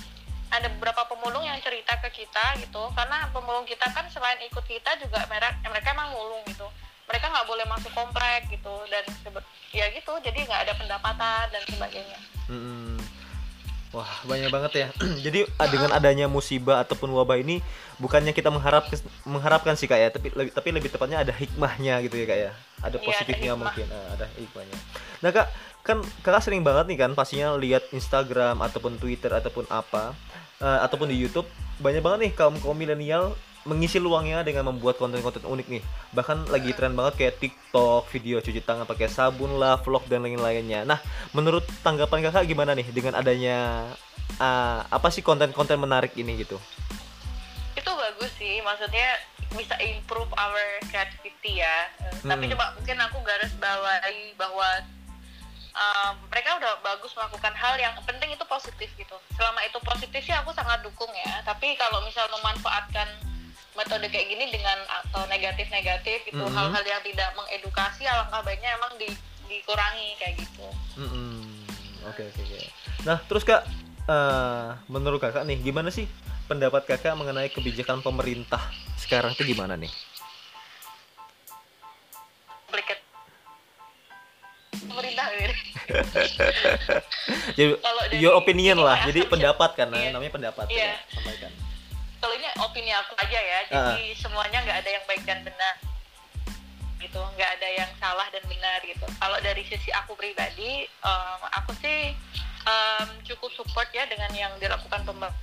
Ada 0.59 0.69
beberapa 0.75 1.07
pemulung 1.07 1.47
yang 1.47 1.59
cerita 1.63 1.95
ke 2.03 2.11
kita 2.25 2.59
gitu. 2.63 2.83
Karena 2.93 3.31
pemulung 3.31 3.65
kita 3.65 3.87
kan 3.95 4.07
selain 4.11 4.39
ikut 4.45 4.65
kita 4.67 4.99
juga 4.99 5.23
mereka, 5.31 5.55
mereka 5.71 5.89
emang 5.95 6.11
mulung 6.13 6.43
gitu. 6.51 6.67
Mereka 7.09 7.25
nggak 7.33 7.49
boleh 7.49 7.65
masuk 7.71 7.93
komplek 7.97 8.51
gitu 8.53 8.75
dan 8.93 9.05
ya 9.73 9.87
gitu. 9.95 10.13
Jadi 10.21 10.39
nggak 10.45 10.69
ada 10.69 10.75
pendapatan 10.77 11.45
dan 11.49 11.63
sebagainya. 11.71 12.19
Mm-mm. 12.53 13.01
Wah 13.89 14.13
banyak 14.29 14.53
banget 14.53 14.73
ya. 14.85 14.89
Jadi 15.25 15.49
dengan 15.73 15.97
adanya 15.97 16.29
musibah 16.29 16.85
ataupun 16.85 17.09
wabah 17.17 17.41
ini 17.41 17.65
bukannya 17.97 18.37
kita 18.37 18.53
mengharap 18.53 18.85
mengharapkan 19.25 19.81
sih 19.81 19.89
kak 19.89 19.97
ya, 19.97 20.09
tapi 20.13 20.29
lebih 20.37 20.53
tapi 20.53 20.69
lebih 20.77 20.93
tepatnya 20.93 21.25
ada 21.25 21.33
hikmahnya 21.33 22.05
gitu 22.05 22.21
ya 22.21 22.27
kak 22.29 22.39
ya. 22.39 22.53
Ada 22.53 22.61
Iya, 22.79 22.85
ada 22.85 22.99
positifnya 23.01 23.53
hikmah. 23.57 23.61
mungkin, 23.65 23.87
ah, 23.89 24.09
ada 24.13 24.27
hikmahnya. 24.37 24.77
Nah 25.25 25.31
kak 25.33 25.47
kan 25.89 25.99
kakak 26.21 26.43
sering 26.45 26.61
banget 26.61 26.85
nih 26.93 26.99
kan 27.01 27.17
pastinya 27.17 27.57
lihat 27.57 27.89
Instagram 27.97 28.61
ataupun 28.61 29.01
Twitter 29.01 29.33
ataupun 29.33 29.65
apa 29.73 30.13
eh, 30.61 30.79
ataupun 30.85 31.09
di 31.11 31.17
YouTube 31.17 31.47
banyak 31.79 32.03
banget 32.03 32.19
nih 32.27 32.33
kaum 32.35 32.55
kaum 32.59 32.75
milenial 32.75 33.39
mengisi 33.69 34.01
luangnya 34.01 34.41
dengan 34.41 34.73
membuat 34.73 34.97
konten-konten 34.97 35.45
unik 35.45 35.67
nih. 35.69 35.83
Bahkan 36.17 36.49
lagi 36.49 36.73
tren 36.73 36.97
banget 36.97 37.15
kayak 37.21 37.35
TikTok 37.37 38.09
video 38.09 38.41
cuci 38.41 38.65
tangan 38.65 38.89
pakai 38.89 39.13
sabun 39.13 39.61
lah 39.61 39.77
vlog 39.85 40.09
dan 40.09 40.25
lain-lainnya. 40.25 40.89
Nah 40.89 40.99
menurut 41.37 41.67
tanggapan 41.85 42.25
kakak 42.25 42.49
gimana 42.49 42.73
nih 42.73 42.89
dengan 42.89 43.21
adanya 43.21 43.85
ah, 44.41 44.89
apa 44.89 45.13
sih 45.13 45.21
konten-konten 45.21 45.77
menarik 45.77 46.17
ini 46.17 46.41
gitu? 46.41 46.57
Itu 47.77 47.91
bagus 47.93 48.33
sih 48.41 48.59
maksudnya 48.65 49.21
bisa 49.53 49.77
improve 49.81 50.29
our 50.37 50.61
creativity 50.89 51.61
ya. 51.61 51.77
Eh, 52.09 52.25
tapi 52.25 52.49
Hmm. 52.49 52.53
coba 52.57 52.65
mungkin 52.77 52.97
aku 53.05 53.19
garis 53.25 53.53
bawahi 53.61 54.33
bahwa 54.37 54.69
um, 55.79 56.15
mereka 56.29 56.59
udah 56.59 56.83
bagus 56.83 57.15
melakukan 57.15 57.55
hal 57.55 57.79
yang 57.79 57.95
penting 58.03 58.35
itu 58.35 58.45
positif 58.45 58.91
gitu 58.99 59.17
selama 59.39 59.63
itu 59.63 59.79
positif 59.81 60.21
sih 60.21 60.35
aku 60.35 60.51
sangat 60.51 60.83
dukung 60.83 61.11
ya 61.15 61.41
tapi 61.47 61.79
kalau 61.79 62.03
misal 62.03 62.27
memanfaatkan 62.35 63.07
metode 63.79 64.11
kayak 64.11 64.27
gini 64.27 64.51
dengan 64.51 64.75
atau 64.91 65.23
negatif-negatif 65.31 66.27
gitu 66.27 66.43
Mhm. 66.43 66.51
hal-hal 66.51 66.83
yang 66.83 67.03
tidak 67.07 67.31
mengedukasi 67.39 68.03
alangkah 68.11 68.43
baiknya 68.43 68.75
emang 68.75 68.91
di, 68.99 69.07
dikurangi 69.47 70.19
kayak 70.19 70.35
gitu. 70.43 70.67
Oke 72.11 72.27
oke 72.27 72.41
oke. 72.43 72.59
Nah 73.07 73.23
terus 73.31 73.47
kak, 73.47 73.63
eh, 74.05 74.69
menurut 74.91 75.23
kakak 75.23 75.47
nih 75.47 75.63
gimana 75.63 75.95
sih 75.95 76.11
pendapat 76.51 76.91
kakak 76.91 77.15
mengenai 77.15 77.55
kebijakan 77.55 78.03
pemerintah 78.03 78.59
sekarang 78.99 79.39
tuh 79.39 79.47
gimana 79.47 79.79
nih? 79.79 79.93
Pemerintah. 84.75 85.27
Jadi 87.59 87.73
your 88.21 88.37
opinion 88.37 88.79
ini 88.79 88.85
lah. 88.85 88.97
ya, 89.03 89.05
Jadi 89.11 89.21
pendapat 89.27 89.71
kan, 89.75 89.89
Iya. 89.91 90.11
namanya 90.13 90.33
pendapat. 90.33 90.65
Iya. 90.69 90.93
coba 90.97 91.15
sampaikan. 91.19 91.53
kalau 92.19 92.35
ini 92.35 92.49
opini 92.59 92.91
aku 92.91 93.15
aja 93.15 93.39
ya 93.39 93.59
Ah. 93.71 93.95
jadi 93.95 94.11
semuanya 94.19 94.59
nggak 94.67 94.79
ada 94.83 94.91
yang 94.91 95.05
baik 95.07 95.23
dan 95.23 95.39
benar 95.47 95.75
gitu 96.99 97.15
nggak 97.39 97.51
ada 97.55 97.69
yang 97.79 97.91
salah 98.03 98.27
dan 98.35 98.43
benar 98.43 98.83
gitu 98.83 99.07
kalau 99.23 99.39
dari 99.39 99.63
sisi 99.63 99.87
aku 99.95 100.19
pribadi 100.19 100.83
um, 101.07 101.41
aku 101.55 101.71
sih 101.79 102.11
um, 102.67 103.07
cukup 103.23 103.55
support 103.55 103.87
ya 103.95 104.03
dengan 104.11 104.35
yang 104.35 104.51
dilakukan 104.59 105.07
pemerintah 105.07 105.39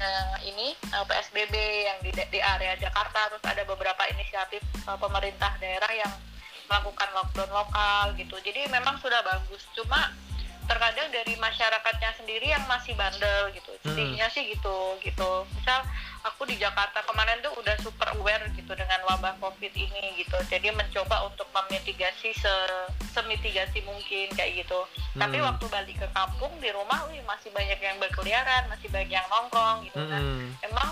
uh, 0.00 0.36
ini 0.48 0.72
uh, 0.96 1.04
PSBB 1.04 1.52
yang 1.84 1.98
di, 2.00 2.10
di 2.16 2.40
area 2.40 2.72
Jakarta 2.80 3.36
terus 3.36 3.44
ada 3.44 3.62
beberapa 3.68 4.00
inisiatif 4.08 4.64
uh, 4.88 4.96
pemerintah 4.96 5.60
daerah 5.60 5.92
yang 5.92 6.12
melakukan 6.70 7.10
lockdown 7.10 7.50
lokal 7.50 8.14
gitu. 8.14 8.38
Jadi 8.46 8.70
memang 8.70 8.94
sudah 9.02 9.18
bagus. 9.26 9.66
Cuma 9.74 10.14
terkadang 10.70 11.10
dari 11.10 11.34
masyarakatnya 11.34 12.14
sendiri 12.14 12.46
yang 12.54 12.62
masih 12.70 12.94
bandel 12.94 13.50
gitu. 13.50 13.74
Jadinya 13.82 14.30
hmm. 14.30 14.34
sih 14.38 14.54
gitu 14.54 14.78
gitu. 15.02 15.30
Misal 15.58 15.82
aku 16.20 16.44
di 16.44 16.56
Jakarta 16.60 17.00
kemarin 17.08 17.40
tuh 17.40 17.52
udah 17.56 17.76
super 17.80 18.08
aware 18.20 18.44
gitu 18.52 18.72
dengan 18.76 19.00
wabah 19.08 19.40
covid 19.40 19.72
ini 19.72 20.20
gitu 20.20 20.36
jadi 20.52 20.68
mencoba 20.72 21.24
untuk 21.24 21.48
memitigasi 21.52 22.36
se 22.36 22.54
semitigasi 23.10 23.80
mungkin 23.88 24.28
kayak 24.36 24.64
gitu 24.64 24.80
hmm. 24.84 25.20
tapi 25.20 25.40
waktu 25.40 25.64
balik 25.72 25.96
ke 25.96 26.08
kampung 26.12 26.52
di 26.60 26.68
rumah 26.70 27.08
wih, 27.08 27.24
masih 27.24 27.48
banyak 27.50 27.80
yang 27.80 27.96
berkeliaran 27.96 28.68
masih 28.68 28.92
banyak 28.92 29.10
yang 29.16 29.26
nongkrong 29.32 29.82
gitu 29.88 30.00
kan 30.04 30.20
hmm. 30.20 30.48
emang 30.68 30.90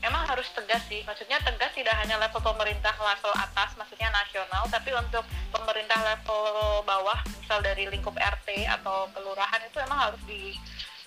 emang 0.00 0.24
harus 0.24 0.48
tegas 0.56 0.80
sih 0.88 1.04
maksudnya 1.04 1.36
tegas 1.44 1.70
tidak 1.76 1.94
hanya 2.00 2.16
level 2.16 2.40
pemerintah 2.40 2.96
level 2.96 3.32
atas 3.36 3.76
maksudnya 3.76 4.08
nasional 4.08 4.64
tapi 4.72 4.90
untuk 4.96 5.22
pemerintah 5.52 6.00
level 6.00 6.80
bawah 6.88 7.20
misal 7.36 7.60
dari 7.60 7.84
lingkup 7.86 8.16
RT 8.16 8.64
atau 8.80 9.06
kelurahan 9.12 9.60
itu 9.60 9.76
emang 9.84 10.10
harus 10.10 10.20
di 10.24 10.56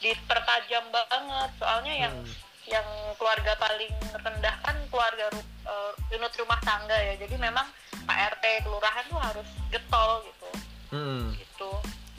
dipertajam 0.03 0.83
banget 0.91 1.49
soalnya 1.57 1.93
yang 1.95 2.13
hmm. 2.13 2.52
Yang 2.67 2.85
keluarga 3.19 3.55
paling 3.59 3.91
rendah 4.15 4.55
kan 4.63 4.75
keluarga 4.87 5.27
uh, 5.67 5.91
unit 6.11 6.33
rumah 6.39 6.59
tangga 6.63 6.95
ya 6.95 7.13
jadi 7.19 7.35
memang 7.35 7.67
Pak 8.03 8.39
RT 8.39 8.67
kelurahan 8.67 9.03
tuh 9.07 9.19
harus 9.19 9.49
getol 9.71 10.23
gitu 10.27 10.49
hmm. 10.95 11.23
gitu 11.39 11.71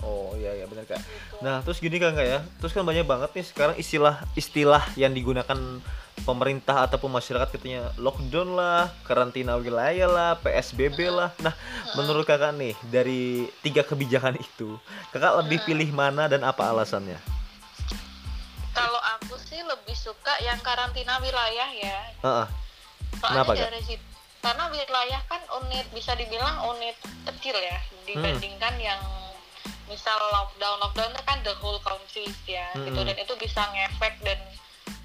Oh 0.05 0.37
iya 0.37 0.53
iya 0.53 0.69
benar 0.69 0.85
kak. 0.85 1.01
Gitu. 1.01 1.37
Nah 1.41 1.65
terus 1.65 1.81
gini 1.81 1.97
kan 1.97 2.13
kak 2.13 2.29
ya, 2.29 2.45
terus 2.61 2.77
kan 2.77 2.85
banyak 2.85 3.09
banget 3.09 3.31
nih 3.33 3.47
sekarang 3.49 3.77
istilah 3.81 4.21
istilah 4.37 4.85
yang 5.01 5.17
digunakan 5.17 5.81
pemerintah 6.29 6.85
ataupun 6.85 7.09
masyarakat 7.09 7.49
katanya 7.49 7.89
lockdown 7.97 8.53
lah, 8.53 8.93
karantina 9.09 9.57
wilayah 9.57 10.05
lah, 10.05 10.31
PSBB 10.45 11.09
lah. 11.09 11.33
Nah 11.41 11.57
menurut 11.97 12.29
kakak 12.29 12.53
nih 12.53 12.77
dari 12.85 13.49
tiga 13.65 13.81
kebijakan 13.81 14.37
itu, 14.37 14.77
kakak 15.09 15.41
lebih 15.41 15.65
pilih 15.65 15.89
mana 15.89 16.29
dan 16.29 16.45
apa 16.45 16.69
alasannya? 16.69 17.34
Lebih 19.95 20.11
suka 20.11 20.35
yang 20.43 20.59
karantina 20.59 21.23
wilayah 21.23 21.71
ya. 21.71 21.99
Uh 22.19 22.43
-uh. 22.43 22.47
Kenapa 23.23 23.55
dari 23.55 23.79
situ 23.79 24.03
karena 24.43 24.67
wilayah 24.67 25.23
kan 25.31 25.39
unit 25.63 25.87
bisa 25.95 26.19
dibilang 26.19 26.67
unit 26.67 26.99
kecil 27.31 27.55
ya 27.55 27.79
dibandingkan 28.11 28.75
hmm. 28.75 28.89
yang 28.91 29.01
misal 29.87 30.19
lockdown 30.35 30.83
lockdown 30.83 31.15
itu 31.15 31.23
kan 31.23 31.39
the 31.47 31.55
whole 31.63 31.79
country 31.81 32.27
ya 32.45 32.75
hmm. 32.75 32.91
gitu 32.91 33.07
dan 33.07 33.17
itu 33.17 33.35
bisa 33.39 33.63
ngefek 33.71 34.19
dan 34.27 34.37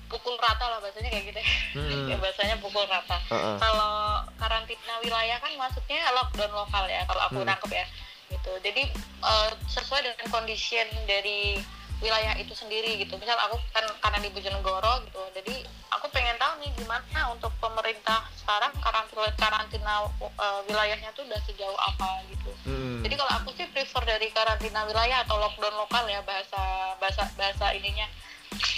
pukul 0.10 0.36
rata 0.42 0.66
lah 0.68 0.82
bahasanya 0.82 1.14
kayak 1.14 1.32
gitu 1.32 1.42
hmm. 1.78 2.10
ya 2.10 2.18
bahasanya 2.26 2.58
pukul 2.60 2.84
rata 2.90 3.16
uh 3.30 3.36
-uh. 3.38 3.56
kalau 3.62 3.94
karantina 4.42 5.00
wilayah 5.06 5.38
kan 5.38 5.54
maksudnya 5.56 6.02
lockdown 6.18 6.52
lokal 6.52 6.84
ya 6.90 7.06
kalau 7.06 7.22
aku 7.30 7.40
hmm. 7.40 7.48
nangkep 7.48 7.72
ya 7.72 7.86
gitu 8.34 8.52
jadi 8.60 8.84
uh, 9.22 9.54
sesuai 9.70 10.02
dengan 10.02 10.28
kondisi 10.34 10.82
dari 11.08 11.62
wilayah 12.00 12.34
itu 12.40 12.56
sendiri 12.56 12.96
gitu 12.96 13.20
misal 13.20 13.36
aku 13.44 13.60
kan 13.76 13.84
karena 14.00 14.18
di 14.24 14.30
Bojonegoro 14.32 15.04
gitu 15.04 15.22
jadi 15.36 15.68
aku 15.92 16.08
pengen 16.16 16.40
tahu 16.40 16.64
nih 16.64 16.72
gimana 16.80 17.20
untuk 17.36 17.52
pemerintah 17.60 18.24
sekarang 18.40 18.72
karantina 18.80 19.28
karantina 19.36 19.94
uh, 20.08 20.60
wilayahnya 20.72 21.12
tuh 21.12 21.28
udah 21.28 21.40
sejauh 21.44 21.76
apa 21.76 22.24
gitu 22.32 22.52
hmm. 22.72 23.04
jadi 23.04 23.14
kalau 23.20 23.32
aku 23.44 23.50
sih 23.60 23.68
prefer 23.76 24.04
dari 24.08 24.32
karantina 24.32 24.88
wilayah 24.88 25.28
atau 25.28 25.36
lockdown 25.44 25.76
lokal 25.76 26.08
ya 26.08 26.24
bahasa 26.24 26.96
bahasa 27.04 27.28
bahasa 27.36 27.76
ininya 27.76 28.08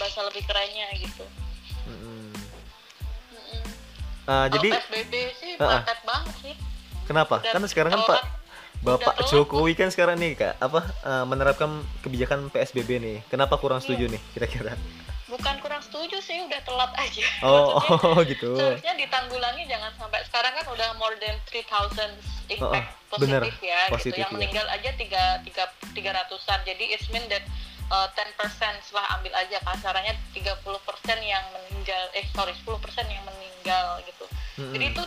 bahasa 0.02 0.20
lebih 0.26 0.42
kerennya 0.50 0.90
gitu 0.98 1.26
hmm. 1.86 2.34
Hmm. 2.34 3.66
Uh, 4.26 4.48
jadi 4.50 4.70
PSBB 4.82 5.14
sih 5.38 5.52
uh, 5.62 5.78
uh. 5.78 5.98
banget 6.02 6.36
sih 6.42 6.56
kenapa 7.06 7.38
udah, 7.38 7.54
kan 7.54 7.62
sekarang 7.70 7.94
kan 7.94 8.02
Pak 8.02 8.41
Bapak 8.82 9.30
Jokowi 9.30 9.78
kan 9.78 9.94
sekarang 9.94 10.18
nih 10.18 10.34
kak 10.34 10.58
apa 10.58 10.82
uh, 11.06 11.26
menerapkan 11.30 11.86
kebijakan 12.02 12.50
PSBB 12.50 12.98
nih. 12.98 13.18
Kenapa 13.30 13.62
kurang 13.62 13.78
iya. 13.78 13.86
setuju 13.86 14.04
nih 14.10 14.22
kira-kira? 14.34 14.74
Bukan 15.30 15.56
kurang 15.64 15.80
setuju 15.86 16.18
sih, 16.20 16.44
udah 16.44 16.60
telat 16.66 16.92
aja. 16.98 17.24
Oh, 17.46 17.78
oh 18.12 18.20
gitu. 18.26 18.58
Seharusnya 18.58 18.98
ditanggulangi 18.98 19.64
jangan 19.70 19.94
sampai 19.96 20.26
sekarang 20.28 20.52
kan 20.58 20.66
udah 20.74 20.90
more 20.98 21.16
than 21.22 21.38
3000 21.48 22.58
impact 22.58 22.90
oh, 22.90 23.16
oh, 23.16 23.18
positif 23.22 23.54
bener. 23.56 23.64
ya 23.64 23.82
positif, 23.88 24.12
gitu. 24.12 24.22
Yang 24.26 24.32
ya. 24.32 24.36
meninggal 24.36 24.66
aja 24.74 24.90
tiga 24.98 25.24
tiga 25.46 25.64
tiga 25.94 26.12
ratusan. 26.18 26.60
Jadi 26.66 26.84
it's 26.92 27.08
mean 27.14 27.24
that 27.30 27.46
uh, 27.92 28.08
10% 28.16 28.40
setelah 28.82 29.06
ambil 29.20 29.34
aja 29.36 29.60
kasarannya 29.68 30.16
30% 30.32 30.48
yang 31.20 31.44
meninggal 31.52 32.04
eh 32.16 32.26
sorry 32.32 32.56
10% 32.56 32.72
yang 33.12 33.24
meninggal 33.28 34.00
gitu 34.08 34.26
hmm. 34.64 34.74
jadi 34.74 34.86
itu 34.96 35.04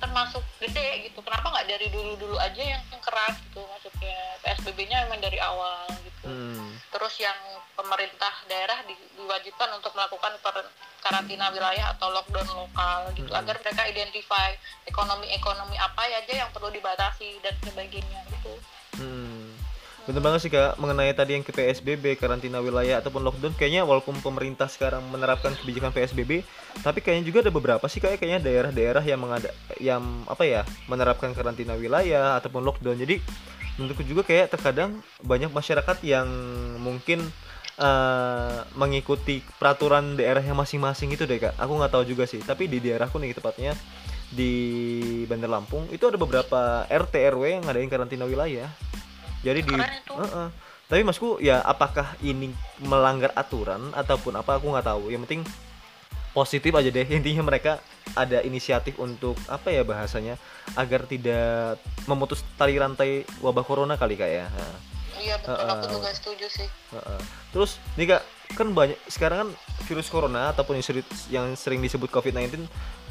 termasuk 0.00 0.42
gede 0.58 1.06
gitu 1.06 1.20
kenapa 1.20 1.52
nggak 1.52 1.68
dari 1.68 1.86
dulu 1.92 2.16
dulu 2.16 2.36
aja 2.40 2.62
yang, 2.64 2.82
keras 3.12 3.36
gitu 3.44 3.60
maksudnya 3.68 4.16
PSBB-nya 4.40 5.04
memang 5.04 5.20
dari 5.20 5.36
awal 5.36 5.84
gitu 6.00 6.32
hmm. 6.32 6.80
terus 6.88 7.14
yang 7.20 7.36
pemerintah 7.76 8.32
daerah 8.48 8.80
di, 8.88 8.96
diwajibkan 9.20 9.68
untuk 9.76 9.92
melakukan 9.92 10.32
per, 10.40 10.64
karantina 11.04 11.52
wilayah 11.52 11.92
atau 11.92 12.08
lockdown 12.08 12.48
lokal 12.56 13.12
gitu 13.12 13.28
hmm. 13.28 13.40
agar 13.44 13.60
mereka 13.60 13.82
identify 13.84 14.48
ekonomi-ekonomi 14.88 15.76
apa 15.76 16.08
aja 16.08 16.32
yang 16.32 16.48
perlu 16.56 16.72
dibatasi 16.72 17.36
dan 17.44 17.52
sebagainya 17.60 18.24
gitu 18.32 18.41
Bener 20.02 20.18
banget 20.18 20.40
sih 20.42 20.50
kak. 20.50 20.82
Mengenai 20.82 21.14
tadi 21.14 21.38
yang 21.38 21.46
ke 21.46 21.54
PSBB 21.54 22.18
karantina 22.18 22.58
wilayah 22.58 22.98
ataupun 22.98 23.22
lockdown 23.22 23.54
kayaknya 23.54 23.86
walaupun 23.86 24.18
pemerintah 24.18 24.66
sekarang 24.66 25.06
menerapkan 25.14 25.54
kebijakan 25.54 25.94
PSBB 25.94 26.42
tapi 26.82 26.98
kayaknya 26.98 27.24
juga 27.30 27.38
ada 27.46 27.52
beberapa 27.54 27.86
sih 27.86 28.02
kayak 28.02 28.18
kayaknya 28.18 28.42
daerah-daerah 28.42 29.04
yang 29.06 29.22
mengada 29.22 29.54
yang 29.78 30.02
apa 30.26 30.42
ya 30.42 30.66
menerapkan 30.90 31.30
karantina 31.38 31.78
wilayah 31.78 32.34
ataupun 32.42 32.66
lockdown. 32.66 32.98
Jadi 32.98 33.22
menurutku 33.78 34.02
juga 34.02 34.26
kayak 34.26 34.50
terkadang 34.50 34.98
banyak 35.22 35.54
masyarakat 35.54 35.96
yang 36.02 36.26
mungkin 36.82 37.22
uh, 37.78 38.66
mengikuti 38.74 39.46
peraturan 39.62 40.18
daerah 40.18 40.42
yang 40.42 40.58
masing-masing 40.58 41.14
itu 41.14 41.30
deh 41.30 41.38
kak. 41.38 41.54
Aku 41.62 41.78
nggak 41.78 41.94
tahu 41.94 42.04
juga 42.10 42.26
sih 42.26 42.42
tapi 42.42 42.66
di 42.66 42.82
daerahku 42.82 43.22
nih 43.22 43.38
tepatnya 43.38 43.78
di 44.34 44.50
Bandar 45.30 45.52
Lampung 45.52 45.86
itu 45.94 46.10
ada 46.10 46.18
beberapa 46.18 46.90
RT 46.90 47.14
RW 47.36 47.60
yang 47.60 47.62
ngadain 47.68 47.86
karantina 47.92 48.24
wilayah 48.26 48.66
jadi 49.42 49.60
di 49.60 49.74
uh 49.74 50.22
-uh. 50.22 50.48
tapi 50.86 51.02
masku 51.02 51.42
ya 51.42 51.58
apakah 51.66 52.14
ini 52.22 52.54
melanggar 52.78 53.34
aturan 53.34 53.90
ataupun 53.92 54.38
apa 54.38 54.58
aku 54.58 54.70
nggak 54.70 54.86
tahu. 54.86 55.10
Yang 55.10 55.22
penting 55.26 55.42
positif 56.32 56.72
aja 56.72 56.88
deh. 56.88 57.06
Intinya 57.18 57.42
mereka 57.44 57.82
ada 58.14 58.40
inisiatif 58.46 58.96
untuk 59.02 59.34
apa 59.50 59.74
ya 59.74 59.82
bahasanya 59.82 60.38
agar 60.78 61.04
tidak 61.10 61.80
memutus 62.06 62.46
tali 62.54 62.78
rantai 62.78 63.26
wabah 63.42 63.64
corona 63.66 63.98
kali 63.98 64.14
kak 64.14 64.30
ya. 64.30 64.46
Iya 65.18 65.38
betul. 65.38 65.54
Uh, 65.54 65.70
aku 65.70 65.84
juga 66.00 66.08
setuju 66.14 66.46
sih. 66.48 66.68
Uh, 66.90 66.98
uh. 66.98 67.20
terus 67.52 67.76
nih 67.98 68.16
kak 68.16 68.22
kan 68.52 68.68
banyak 68.70 68.98
sekarang 69.08 69.38
kan 69.48 69.50
virus 69.88 70.12
corona 70.12 70.52
ataupun 70.52 70.76
yang 70.76 70.86
sering, 70.86 71.06
yang 71.32 71.46
sering 71.56 71.80
disebut 71.80 72.12
covid-19 72.12 72.68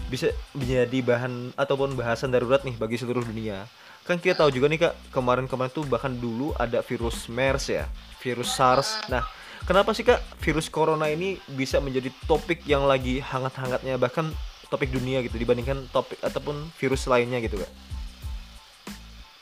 bisa 0.08 0.30
menjadi 0.54 1.00
bahan 1.02 1.56
ataupun 1.58 1.98
bahasan 1.98 2.30
darurat 2.30 2.62
nih 2.62 2.78
bagi 2.78 3.00
seluruh 3.00 3.26
dunia 3.26 3.66
kan 4.02 4.18
kita 4.18 4.34
tahu 4.34 4.50
juga 4.50 4.66
nih 4.66 4.80
kak 4.90 4.94
kemarin-kemarin 5.14 5.70
tuh 5.70 5.86
bahkan 5.86 6.10
dulu 6.10 6.58
ada 6.58 6.82
virus 6.82 7.30
MERS 7.30 7.66
ya 7.70 7.86
virus 8.22 8.50
SARS. 8.58 8.98
Nah 9.14 9.22
kenapa 9.70 9.94
sih 9.94 10.02
kak 10.02 10.22
virus 10.42 10.68
corona 10.74 11.06
ini 11.06 11.38
bisa 11.54 11.78
menjadi 11.78 12.10
topik 12.26 12.66
yang 12.66 12.90
lagi 12.90 13.22
hangat-hangatnya 13.22 14.02
bahkan 14.02 14.34
topik 14.74 14.90
dunia 14.90 15.22
gitu 15.22 15.38
dibandingkan 15.38 15.86
topik 15.94 16.18
ataupun 16.26 16.74
virus 16.82 17.06
lainnya 17.06 17.38
gitu 17.46 17.62
kak? 17.62 17.72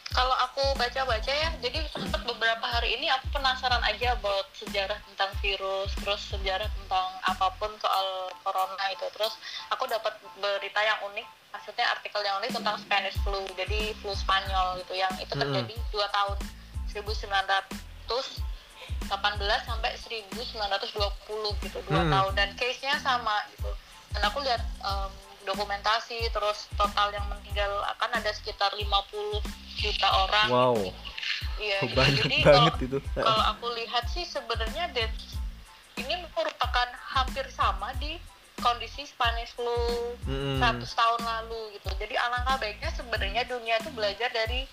Kalau 0.10 0.36
aku 0.44 0.76
baca-baca 0.76 1.32
ya 1.32 1.50
jadi 1.64 1.80
sempat 1.96 2.20
beberapa 2.28 2.66
hari 2.68 3.00
ini 3.00 3.08
aku 3.08 3.40
penasaran 3.40 3.80
aja 3.88 4.20
buat 4.20 4.44
sejarah 4.60 5.00
tentang 5.08 5.32
virus 5.40 5.96
terus 6.04 6.22
sejarah 6.36 6.68
tentang 6.68 7.08
apa 7.24 7.48
pun 7.56 7.72
soal 7.80 8.28
corona 8.44 8.86
itu. 8.92 9.08
Terus 9.16 9.40
aku 9.72 9.88
dapat 9.88 10.20
berita 10.36 10.84
yang 10.84 11.00
unik 11.14 11.39
maksudnya 11.50 11.86
artikel 11.90 12.22
yang 12.22 12.38
unik 12.42 12.52
tentang 12.62 12.78
Spanish 12.78 13.18
flu 13.26 13.42
jadi 13.58 13.94
flu 14.02 14.14
Spanyol 14.14 14.78
gitu 14.86 14.94
yang 14.94 15.10
itu 15.18 15.34
terjadi 15.34 15.76
dua 15.90 16.06
hmm. 16.06 16.16
tahun 16.16 16.38
1918 16.94 18.14
sampai 19.66 19.92
1920 19.98 21.66
gitu 21.66 21.78
dua 21.90 22.04
hmm. 22.06 22.14
tahun 22.14 22.32
dan 22.38 22.50
case 22.58 22.82
nya 22.86 22.98
sama 23.02 23.34
gitu 23.58 23.70
dan 24.14 24.22
aku 24.26 24.42
lihat 24.46 24.62
um, 24.82 25.10
dokumentasi 25.46 26.30
terus 26.30 26.70
total 26.78 27.10
yang 27.10 27.26
meninggal 27.30 27.82
akan 27.98 28.22
ada 28.22 28.30
sekitar 28.34 28.70
50 28.78 28.86
juta 29.82 30.08
orang 30.30 30.48
wow 30.50 30.78
iya 31.58 31.82
gitu. 31.86 31.98
banyak 31.98 32.26
jadi 32.30 32.38
banget 32.46 32.74
kalau, 32.78 32.86
itu 32.86 32.98
kalau 33.26 33.44
aku 33.58 33.66
lihat 33.78 34.06
sih 34.14 34.26
sebenarnya 34.26 34.94
death 34.94 35.18
ini 35.98 36.16
merupakan 36.32 36.88
hampir 37.12 37.44
sama 37.52 37.92
di 37.98 38.16
kondisi 38.60 39.08
Spanish 39.08 39.56
flu 39.56 39.80
Mm-mm. 40.28 40.60
100 40.60 40.84
tahun 40.84 41.22
lalu 41.24 41.80
gitu. 41.80 41.90
Jadi 42.00 42.16
alangkah 42.16 42.60
baiknya 42.60 42.92
sebenarnya 42.94 43.44
dunia 43.48 43.76
itu 43.80 43.90
belajar 43.96 44.30
dari 44.32 44.68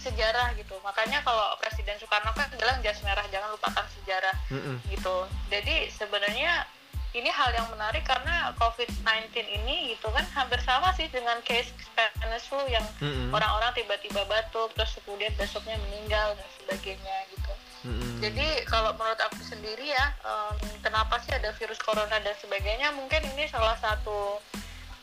sejarah 0.00 0.52
gitu. 0.60 0.76
Makanya 0.84 1.24
kalau 1.24 1.56
Presiden 1.58 1.96
Soekarno 1.96 2.30
kan 2.36 2.52
bilang 2.54 2.78
jas 2.84 3.00
merah 3.00 3.24
jangan 3.32 3.52
lupakan 3.56 3.84
sejarah 4.00 4.36
Mm-mm. 4.52 4.76
gitu. 4.92 5.16
Jadi 5.48 5.88
sebenarnya 5.88 6.68
ini 7.14 7.30
hal 7.30 7.54
yang 7.54 7.70
menarik 7.70 8.02
karena 8.02 8.50
COVID-19 8.58 9.30
ini 9.46 9.94
gitu 9.94 10.10
kan 10.10 10.26
hampir 10.34 10.58
sama 10.66 10.90
sih 10.98 11.06
dengan 11.14 11.38
case 11.46 11.70
Spanish 11.78 12.50
flu 12.50 12.58
yang 12.66 12.82
orang-orang 13.30 13.70
tiba-tiba 13.78 14.26
batuk 14.26 14.74
terus 14.74 14.98
kemudian 14.98 15.30
besoknya 15.38 15.78
meninggal 15.78 16.34
dan 16.34 16.48
sebagainya 16.58 17.16
gitu 17.30 17.53
Mm-mm. 17.84 18.16
jadi 18.24 18.64
kalau 18.64 18.96
menurut 18.96 19.20
aku 19.20 19.44
sendiri 19.44 19.92
ya 19.92 20.06
em, 20.24 20.56
kenapa 20.80 21.20
sih 21.20 21.36
ada 21.36 21.52
virus 21.60 21.76
corona 21.84 22.16
dan 22.16 22.32
sebagainya 22.40 22.88
mungkin 22.96 23.20
ini 23.36 23.44
salah 23.52 23.76
satu 23.76 24.40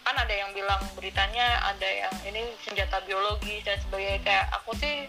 kan 0.02 0.18
ada 0.18 0.34
yang 0.34 0.50
bilang 0.58 0.82
beritanya 0.98 1.62
ada 1.62 1.86
yang 1.86 2.14
ini 2.26 2.58
senjata 2.66 3.06
biologi 3.06 3.62
dan 3.62 3.78
sebagainya 3.86 4.20
kayak 4.26 4.46
aku 4.50 4.74
sih 4.82 5.06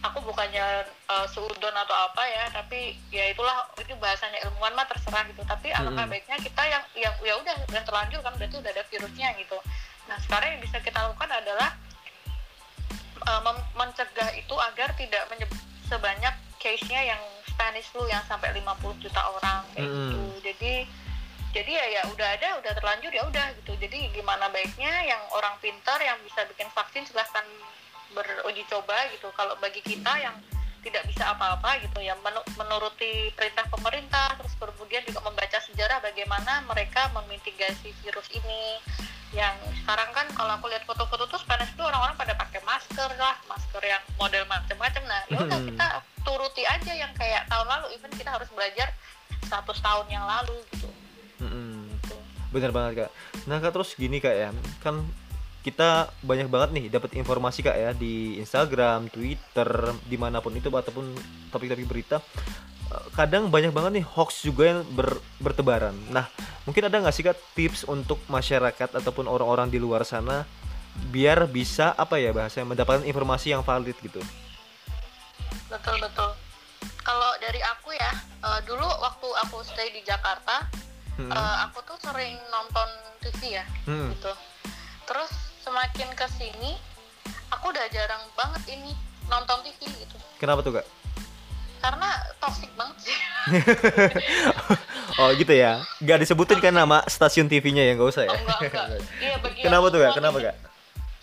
aku 0.00 0.24
bukannya 0.24 0.88
eh, 0.88 1.26
seudon 1.28 1.76
atau 1.76 1.96
apa 2.08 2.24
ya 2.24 2.48
tapi 2.48 2.96
ya 3.12 3.28
itulah 3.28 3.68
itu 3.76 3.92
bahasanya 4.00 4.40
ilmuwan 4.48 4.72
mah 4.72 4.88
terserah 4.88 5.24
gitu 5.28 5.44
tapi 5.44 5.68
alangkah 5.68 6.08
Mm-mm. 6.08 6.16
baiknya 6.16 6.36
kita 6.40 6.62
yang 6.64 6.84
yang 6.96 7.14
ya 7.20 7.34
udah 7.44 7.56
udah 7.68 7.82
terlanjur 7.84 8.20
kan 8.24 8.32
berarti 8.40 8.56
udah 8.56 8.72
ada 8.72 8.84
virusnya 8.88 9.36
gitu 9.36 9.60
nah 10.08 10.16
sekarang 10.20 10.56
yang 10.56 10.62
bisa 10.64 10.80
kita 10.80 10.96
lakukan 10.96 11.28
adalah 11.28 11.76
mem- 13.24 13.68
mencegah 13.76 14.30
itu 14.36 14.54
agar 14.72 14.92
tidak 14.96 15.24
sebanyak 15.88 16.34
case-nya 16.64 17.12
yang 17.12 17.20
Spanish 17.44 17.92
flu 17.92 18.08
yang 18.08 18.24
sampai 18.24 18.56
50 18.56 18.64
juta 19.04 19.20
orang 19.20 19.62
kayak 19.76 19.84
Mm-mm. 19.84 20.08
gitu. 20.08 20.20
Jadi 20.48 20.74
jadi 21.54 21.70
ya 21.70 21.86
ya 21.86 22.02
udah 22.10 22.28
ada 22.34 22.48
udah 22.58 22.72
terlanjur 22.74 23.12
ya 23.12 23.22
udah 23.28 23.46
gitu. 23.62 23.76
Jadi 23.78 24.10
gimana 24.10 24.48
baiknya 24.50 24.90
yang 25.04 25.22
orang 25.30 25.54
pintar 25.60 26.00
yang 26.00 26.16
bisa 26.24 26.42
bikin 26.50 26.66
vaksin 26.72 27.04
silahkan 27.06 27.44
beruji 28.10 28.64
coba 28.66 28.96
gitu. 29.12 29.28
Kalau 29.36 29.54
bagi 29.60 29.84
kita 29.84 30.18
yang 30.18 30.34
tidak 30.82 31.06
bisa 31.08 31.32
apa-apa 31.32 31.80
gitu 31.80 31.96
ya 32.04 32.12
menu- 32.20 32.44
menuruti 32.60 33.32
perintah 33.32 33.64
pemerintah 33.72 34.36
terus 34.36 34.52
kemudian 34.60 35.00
juga 35.08 35.24
membaca 35.24 35.56
sejarah 35.56 35.96
bagaimana 36.02 36.60
mereka 36.66 37.06
memitigasi 37.14 37.94
virus 38.02 38.26
ini. 38.34 38.82
Yang 39.34 39.56
sekarang 39.82 40.10
kan 40.14 40.26
kalau 40.34 40.54
aku 40.54 40.70
lihat 40.70 40.86
foto-foto 40.86 41.26
tuh 41.26 41.38
Spanish 41.42 41.70
itu 41.74 41.82
orang-orang 41.82 42.14
pada 42.14 42.34
pakai 42.38 42.62
masker 42.62 43.10
lah 43.18 43.34
masker 43.46 43.82
yang 43.82 44.02
model 44.14 44.42
macam-macam. 44.46 45.02
Nah 45.06 45.20
ya 45.26 45.38
udah 45.38 45.58
Hmm. 45.58 45.68
kita 45.70 45.86
tahun 47.54 47.66
lalu 47.70 47.86
even 47.94 48.10
kita 48.18 48.34
harus 48.34 48.50
belajar 48.50 48.90
100 49.46 49.62
tahun 49.62 50.06
yang 50.10 50.26
lalu 50.26 50.58
gitu. 50.74 50.88
Gitu. 51.38 52.16
Bener 52.50 52.70
banget 52.74 52.92
kak. 53.06 53.10
Nah 53.46 53.62
kak 53.62 53.72
terus 53.74 53.94
gini 53.94 54.18
kak 54.18 54.34
ya, 54.34 54.50
kan 54.82 55.06
kita 55.64 56.12
banyak 56.20 56.50
banget 56.52 56.70
nih 56.76 56.84
dapat 56.92 57.16
informasi 57.16 57.64
kak 57.64 57.76
ya 57.78 57.90
di 57.96 58.36
Instagram, 58.36 59.08
Twitter, 59.08 59.96
di 60.04 60.16
mana 60.20 60.44
pun 60.44 60.52
itu 60.52 60.68
ataupun 60.68 61.14
topik-topik 61.48 61.86
berita. 61.88 62.18
Eh, 62.92 63.04
Kadang 63.16 63.48
banyak 63.48 63.72
banget 63.72 64.02
nih 64.02 64.04
hoax 64.04 64.44
juga 64.44 64.76
yang 64.76 64.80
ber- 64.92 65.22
bertebaran. 65.40 65.96
Nah 66.12 66.28
mungkin 66.68 66.84
ada 66.90 66.96
nggak 67.00 67.14
sih 67.14 67.24
kak 67.24 67.38
tips 67.56 67.86
untuk 67.88 68.20
masyarakat 68.28 69.00
ataupun 69.00 69.30
orang-orang 69.30 69.70
di 69.70 69.78
luar 69.80 70.04
sana 70.04 70.44
biar 71.10 71.50
bisa 71.50 71.90
apa 71.98 72.22
ya 72.22 72.30
bahasanya 72.30 72.70
mendapatkan 72.70 73.02
informasi 73.02 73.50
yang 73.50 73.66
valid 73.66 73.98
gitu. 73.98 74.22
betul 75.66 75.96
betul 75.98 76.30
dari 77.44 77.60
aku 77.62 77.92
ya 77.92 78.12
eh, 78.40 78.60
dulu 78.64 78.88
waktu 78.98 79.28
aku 79.44 79.60
stay 79.62 79.88
di 79.90 80.00
Jakarta 80.02 80.64
Hmm. 81.14 81.30
eh, 81.30 81.56
aku 81.62 81.78
tuh 81.84 81.94
sering 82.00 82.34
nonton 82.48 82.88
TV 83.20 83.54
ya 83.54 83.64
Hmm. 83.84 84.10
gitu 84.10 84.32
terus 85.04 85.30
semakin 85.60 86.10
ke 86.10 86.26
sini 86.28 86.74
aku 87.48 87.70
udah 87.70 87.86
jarang 87.88 88.18
banget 88.34 88.74
ini 88.74 88.90
nonton 89.24 89.62
TV 89.62 89.78
gitu 89.94 90.16
Kenapa 90.36 90.60
tuh 90.60 90.74
kak? 90.74 90.86
karena 91.78 92.08
toxic 92.40 92.72
banget 92.74 92.96
sih 93.04 93.16
Oh 95.14 95.30
gitu 95.30 95.54
ya, 95.54 95.78
nggak 96.00 96.26
disebutin 96.26 96.58
kan 96.58 96.74
nama 96.74 97.06
stasiun 97.06 97.46
TV-nya 97.46 97.86
ya 97.86 97.94
nggak 97.94 98.10
usah 98.10 98.26
ya? 98.26 98.34
Oh, 98.34 98.40
enggak 98.40 98.58
enggak 98.66 98.86
iya 99.22 99.36
Kenapa 99.62 99.86
tuh 99.86 99.98
kak? 100.02 100.12
Kenapa 100.16 100.38
kak? 100.42 100.56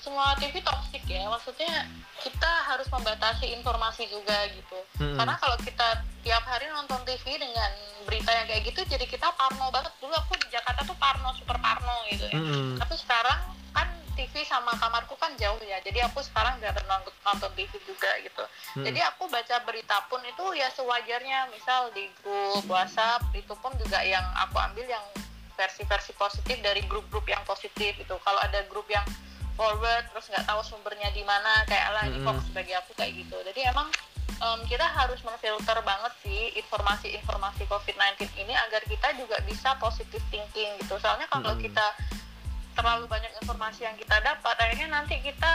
Semua 0.01 0.33
TV 0.41 0.59
toxic 0.65 1.05
ya. 1.05 1.29
Maksudnya 1.29 1.85
kita 2.21 2.51
harus 2.67 2.89
membatasi 2.89 3.53
informasi 3.61 4.09
juga 4.09 4.49
gitu. 4.53 4.77
Hmm. 5.01 5.17
karena 5.17 5.33
kalau 5.41 5.57
kita 5.61 6.05
tiap 6.21 6.45
hari 6.45 6.69
nonton 6.69 7.01
TV 7.09 7.41
dengan 7.41 7.71
berita 8.05 8.29
yang 8.29 8.45
kayak 8.45 8.63
gitu 8.69 8.81
jadi 8.85 9.05
kita 9.05 9.33
parno 9.33 9.69
banget. 9.73 9.93
Dulu 10.01 10.13
aku 10.13 10.37
di 10.41 10.47
Jakarta 10.53 10.85
tuh 10.85 10.97
parno 10.97 11.33
super 11.37 11.57
parno 11.57 12.05
gitu 12.09 12.25
ya. 12.29 12.37
Mm-mm. 12.37 12.77
tapi 12.77 12.93
sekarang 12.97 13.39
kan 13.73 13.87
TV 14.13 14.45
sama 14.45 14.77
kamarku 14.77 15.17
kan 15.17 15.33
jauh 15.41 15.57
ya. 15.65 15.81
Jadi 15.81 16.05
aku 16.05 16.21
sekarang 16.21 16.61
nggak 16.61 16.77
nonton, 16.85 17.13
nonton 17.25 17.51
TV 17.57 17.71
juga 17.85 18.11
gitu. 18.21 18.43
Hmm. 18.77 18.85
jadi 18.85 18.99
aku 19.09 19.25
baca 19.29 19.55
berita 19.65 19.97
pun 20.09 20.21
itu 20.21 20.45
ya 20.53 20.69
sewajarnya. 20.73 21.49
Misal 21.49 21.89
di 21.97 22.05
grup 22.21 22.65
WhatsApp 22.69 23.25
itu 23.33 23.53
pun 23.57 23.73
juga 23.81 24.05
yang 24.05 24.23
aku 24.37 24.61
ambil 24.61 24.85
yang 24.85 25.05
versi-versi 25.57 26.17
positif 26.17 26.57
dari 26.65 26.81
grup-grup 26.89 27.25
yang 27.29 27.41
positif 27.45 27.93
gitu. 27.97 28.15
Kalau 28.25 28.39
ada 28.41 28.65
grup 28.65 28.89
yang 28.89 29.05
forward 29.61 30.09
terus 30.09 30.25
nggak 30.33 30.49
tahu 30.49 30.65
sumbernya 30.65 31.13
di 31.13 31.21
mana 31.21 31.61
kayak 31.69 31.93
lah 31.93 32.09
ini 32.09 32.17
hoax 32.25 32.49
bagi 32.49 32.73
aku 32.73 32.97
kayak 32.97 33.13
gitu. 33.13 33.37
Jadi 33.45 33.61
emang 33.69 33.85
em, 34.41 34.59
kita 34.65 34.89
harus 34.89 35.21
memfilter 35.21 35.77
banget 35.85 36.13
sih 36.25 36.49
informasi-informasi 36.57 37.69
COVID-19 37.69 38.25
ini 38.41 38.57
agar 38.57 38.81
kita 38.89 39.13
juga 39.21 39.37
bisa 39.45 39.77
positive 39.77 40.25
thinking 40.33 40.73
gitu. 40.81 40.97
Soalnya 40.97 41.29
kalau 41.29 41.53
Mm-mm. 41.53 41.61
kita 41.61 41.85
terlalu 42.73 43.05
banyak 43.05 43.29
informasi 43.37 43.85
yang 43.85 43.93
kita 44.01 44.17
dapat 44.25 44.55
akhirnya 44.57 44.89
nanti 44.89 45.21
kita 45.21 45.53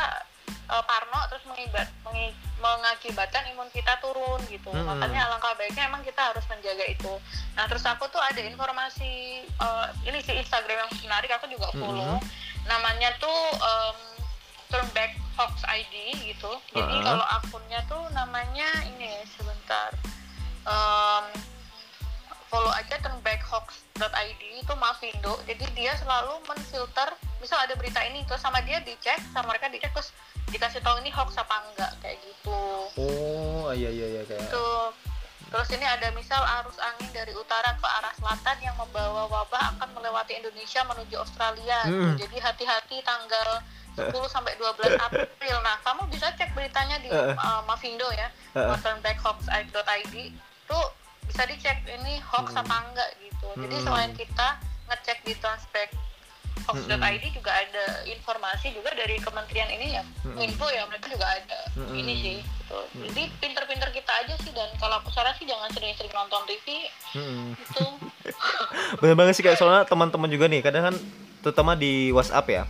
eh, 0.67 0.85
parno 0.85 1.21
terus 1.29 1.45
mengibat, 1.45 1.87
mengi- 2.03 2.35
mengakibatkan 2.59 3.47
imun 3.51 3.69
kita 3.71 3.97
turun 3.99 4.41
gitu. 4.47 4.69
Mm-mm. 4.69 4.87
makanya 4.87 5.27
alangkah 5.27 5.55
baiknya 5.55 5.87
emang 5.87 6.03
kita 6.03 6.19
harus 6.21 6.43
menjaga 6.47 6.85
itu. 6.85 7.13
Nah 7.55 7.65
terus 7.67 7.85
aku 7.85 8.07
tuh 8.09 8.19
ada 8.19 8.39
informasi 8.39 9.13
eh, 9.47 9.87
ini 10.05 10.19
sih 10.21 10.35
Instagram 10.37 10.83
yang 10.83 10.91
menarik 11.03 11.31
aku 11.31 11.47
juga 11.47 11.71
follow. 11.73 12.19
Namanya 12.67 13.15
tuh 13.17 13.39
em, 13.55 13.99
Turn 14.67 14.89
Back 14.91 15.15
Hoax 15.39 15.63
ID 15.63 15.95
gitu. 16.27 16.51
Jadi 16.73 16.97
Ah. 16.99 17.03
kalau 17.07 17.27
akunnya 17.39 17.81
tuh 17.87 18.03
namanya 18.11 18.67
ini 18.85 19.23
sebentar. 19.31 19.95
Em, 20.67 21.25
follow 22.47 22.71
aja 22.71 22.95
turnbackhoax.id 22.99 24.43
itu 24.57 24.73
Mavindo 24.75 25.35
jadi 25.45 25.67
dia 25.75 25.93
selalu 25.95 26.39
menfilter 26.47 27.11
misal 27.39 27.59
ada 27.59 27.75
berita 27.75 27.99
ini 28.03 28.23
terus 28.23 28.39
sama 28.39 28.63
dia 28.63 28.79
dicek 28.79 29.19
sama 29.35 29.51
mereka 29.51 29.67
dicek 29.67 29.91
terus 29.91 30.15
dikasih 30.49 30.81
tahu 30.81 30.97
ini 31.01 31.11
hoax 31.11 31.35
apa 31.35 31.57
enggak 31.65 31.93
kayak 31.99 32.19
gitu 32.21 32.61
Oh 32.97 33.69
iya 33.71 33.89
iya 33.89 34.07
iya 34.11 34.23
kayak. 34.25 34.47
tuh 34.49 34.95
terus 35.47 35.69
ini 35.71 35.85
ada 35.85 36.11
misal 36.11 36.43
arus 36.43 36.75
angin 36.77 37.07
dari 37.13 37.31
utara 37.33 37.71
ke 37.73 37.87
arah 37.89 38.11
selatan 38.13 38.57
yang 38.61 38.75
membawa 38.75 39.27
wabah 39.27 39.73
akan 39.73 39.89
melewati 39.93 40.35
Indonesia 40.35 40.83
menuju 40.83 41.15
Australia 41.17 41.87
gitu. 41.87 42.03
Hmm. 42.05 42.17
jadi 42.17 42.37
hati-hati 42.41 42.99
tanggal 43.01 43.63
10 43.95 44.11
sampai 44.27 44.53
12 44.55 44.75
April 45.07 45.57
nah 45.61 45.79
kamu 45.81 46.07
bisa 46.09 46.29
cek 46.33 46.51
beritanya 46.53 46.99
di 46.99 47.09
Eh. 47.09 47.33
uh, 47.33 47.63
Mavindo 47.63 48.11
ya 48.13 48.27
Eh. 48.53 48.77
turnbackhoax.id 48.77 50.15
tuh 50.65 50.87
bisa 51.25 51.43
dicek 51.45 51.79
ini 51.87 52.19
hoax 52.23 52.51
Hmm. 52.51 52.63
apa 52.63 52.77
enggak 52.85 53.11
gitu 53.21 53.49
jadi 53.57 53.77
Hmm. 53.77 53.85
selain 53.85 54.13
kita 54.13 54.49
ngecek 54.87 55.19
di 55.23 55.35
turnbackhoax.id 56.69 57.25
juga 57.33 57.51
ada 57.51 57.85
informasi 58.05 58.67
juga 58.71 58.91
dari 58.93 59.17
kementerian 59.17 59.71
ini 59.71 59.87
ya 59.93 60.03
Hmm. 60.23 60.37
info 60.37 60.67
ya 60.67 60.83
mereka 60.85 61.07
juga 61.07 61.25
ada 61.25 61.59
Hmm. 61.73 61.95
ini 61.95 62.15
sih 62.17 62.37
gitu. 62.43 62.79
jadi 63.01 63.23
pinter-pinter 63.39 63.89
kita 63.91 64.13
aja 64.17 64.35
sih 64.37 64.51
dan 64.51 64.67
kalau 64.77 64.99
aku 64.99 65.09
saran 65.09 65.31
sih 65.33 65.47
jangan 65.47 65.71
sering-sering 65.71 66.11
nonton 66.11 66.43
TV 66.45 66.91
Mm-mm. 67.15 67.55
itu 67.55 67.85
Bener 69.01 69.15
banget 69.15 69.35
sih 69.35 69.43
kayak 69.43 69.55
soalnya 69.55 69.85
teman-teman 69.85 70.27
juga 70.27 70.47
nih 70.47 70.61
kadang 70.61 70.85
kan 70.85 70.95
terutama 71.41 71.73
di 71.73 72.11
WhatsApp 72.11 72.47
ya 72.49 72.63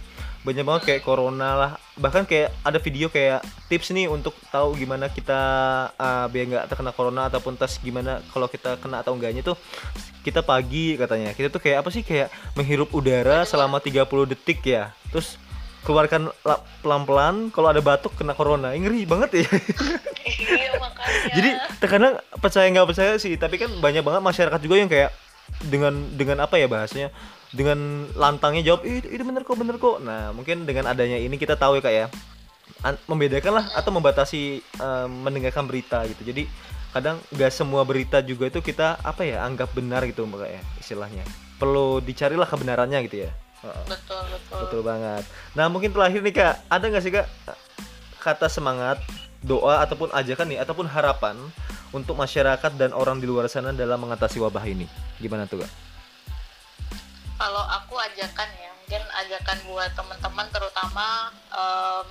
banyak 0.47 0.63
banget 0.63 0.83
kayak 0.87 1.03
corona 1.03 1.51
lah. 1.59 1.71
Bahkan 1.99 2.23
kayak 2.31 2.55
ada 2.63 2.79
video 2.79 3.11
kayak 3.11 3.43
tips 3.67 3.91
nih 3.91 4.07
untuk 4.07 4.31
tahu 4.55 4.79
gimana 4.79 5.11
kita 5.11 5.41
uh, 5.99 6.31
biar 6.31 6.45
nggak 6.47 6.65
terkena 6.71 6.95
corona 6.95 7.27
ataupun 7.27 7.59
tes 7.59 7.83
gimana 7.83 8.23
kalau 8.31 8.47
kita 8.47 8.79
kena 8.79 9.03
atau 9.03 9.19
enggaknya 9.19 9.43
tuh 9.43 9.59
kita 10.23 10.47
pagi 10.47 10.95
katanya. 10.95 11.35
Kita 11.35 11.51
tuh 11.51 11.59
kayak 11.59 11.83
apa 11.83 11.91
sih? 11.91 12.07
Kayak 12.07 12.31
menghirup 12.55 12.95
udara 12.95 13.43
selama 13.43 13.83
30 13.83 14.07
detik 14.31 14.63
ya. 14.63 14.95
Terus 15.11 15.35
keluarkan 15.83 16.31
la- 16.47 16.63
pelan-pelan 16.83 17.51
kalau 17.51 17.75
ada 17.75 17.83
batuk 17.83 18.15
kena 18.15 18.39
corona. 18.39 18.71
Ngeri 18.71 19.03
banget 19.03 19.43
ya. 19.43 19.47
Iya 20.27 20.75
makanya. 20.83 21.33
Jadi 21.39 21.51
terkadang 21.79 22.15
percaya 22.43 22.67
nggak 22.69 22.89
percaya 22.91 23.15
sih 23.17 23.39
tapi 23.39 23.63
kan 23.63 23.71
banyak 23.79 24.03
banget 24.03 24.23
masyarakat 24.27 24.59
juga 24.59 24.75
yang 24.75 24.91
kayak 24.91 25.15
dengan 25.63 25.95
dengan 26.19 26.43
apa 26.43 26.59
ya 26.59 26.67
bahasanya 26.67 27.15
dengan 27.57 28.05
lantangnya 28.13 28.61
jawab 28.61 28.85
"Ih, 28.85 29.01
itu 29.01 29.25
bener 29.25 29.43
kok 29.43 29.57
bener 29.57 29.81
kok. 29.81 30.05
Nah 30.05 30.37
mungkin 30.37 30.69
dengan 30.69 30.93
adanya 30.93 31.17
ini 31.17 31.41
kita 31.41 31.57
tahu 31.57 31.81
ya 31.81 31.83
kak 31.83 31.95
ya. 31.97 32.07
An- 32.85 33.01
membedakan 33.09 33.57
lah 33.57 33.67
atau 33.73 33.89
membatasi 33.97 34.61
eh, 34.61 35.07
mendengarkan 35.09 35.65
berita 35.65 36.05
gitu. 36.05 36.21
Jadi 36.29 36.45
kadang 36.93 37.17
nggak 37.33 37.53
semua 37.53 37.83
berita 37.89 38.21
juga 38.21 38.53
itu 38.53 38.61
kita 38.61 39.01
apa 39.01 39.25
ya 39.25 39.41
anggap 39.45 39.73
benar 39.73 40.05
gitu 40.05 40.29
mbak 40.29 40.49
ya 40.53 40.63
istilahnya. 40.77 41.25
Perlu 41.57 42.05
dicarilah 42.05 42.45
kebenarannya 42.45 43.01
gitu 43.09 43.25
ya. 43.25 43.33
Betul 43.89 44.23
betul. 44.31 44.59
Betul 44.69 44.81
banget. 44.85 45.25
Nah 45.57 45.67
mungkin 45.73 45.91
terakhir 45.91 46.21
nih 46.21 46.35
kak, 46.37 46.55
ada 46.69 46.85
nggak 46.87 47.03
sih 47.03 47.13
kak 47.13 47.27
kata 48.21 48.47
semangat, 48.53 49.01
doa 49.41 49.81
ataupun 49.87 50.13
ajakan 50.13 50.47
nih 50.51 50.59
ataupun 50.61 50.87
harapan 50.91 51.39
untuk 51.95 52.19
masyarakat 52.19 52.75
dan 52.77 52.91
orang 52.93 53.23
di 53.23 53.27
luar 53.31 53.49
sana 53.49 53.71
dalam 53.73 53.97
mengatasi 54.03 54.43
wabah 54.43 54.67
ini? 54.67 54.85
Gimana 55.23 55.49
tuh 55.49 55.65
kak? 55.65 55.86
Kalau 57.37 57.63
aku 57.69 57.95
ajakan 58.01 58.49
ya 58.57 58.71
mungkin 58.83 59.03
ajakan 59.25 59.59
buat 59.69 59.91
teman-teman 59.93 60.47
terutama 60.53 61.33
em, 61.53 62.09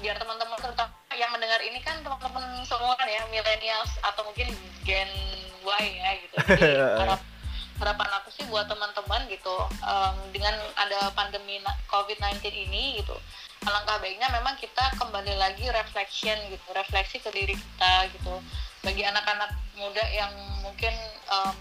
biar 0.00 0.16
teman-teman 0.16 0.58
terutama 0.58 0.90
yang 1.14 1.30
mendengar 1.30 1.60
ini 1.60 1.78
kan 1.84 2.00
teman-teman 2.00 2.64
semua 2.64 2.96
ya 3.04 3.26
millennials 3.28 3.92
atau 4.00 4.24
mungkin 4.24 4.48
Gen 4.82 5.10
Y 5.60 5.84
ya 6.00 6.10
gitu. 6.24 6.34
Jadi 6.60 6.76
harap 7.04 7.20
harapan 7.80 8.08
aku 8.20 8.28
sih 8.32 8.44
buat 8.48 8.64
teman-teman 8.68 9.28
gitu 9.28 9.56
em, 9.84 10.16
dengan 10.34 10.56
ada 10.76 11.12
pandemi 11.12 11.60
na- 11.60 11.76
COVID-19 11.88 12.42
ini 12.70 13.00
gitu 13.04 13.16
alangkah 13.60 14.00
baiknya 14.00 14.24
memang 14.32 14.56
kita 14.56 14.88
kembali 14.96 15.36
lagi 15.36 15.68
reflection 15.68 16.36
gitu 16.48 16.64
refleksi 16.72 17.20
ke 17.20 17.28
diri 17.28 17.52
kita 17.52 18.08
gitu. 18.16 18.40
Bagi 18.80 19.04
anak-anak 19.04 19.52
muda 19.76 20.00
yang 20.08 20.32
mungkin 20.64 20.92
em, 21.28 21.56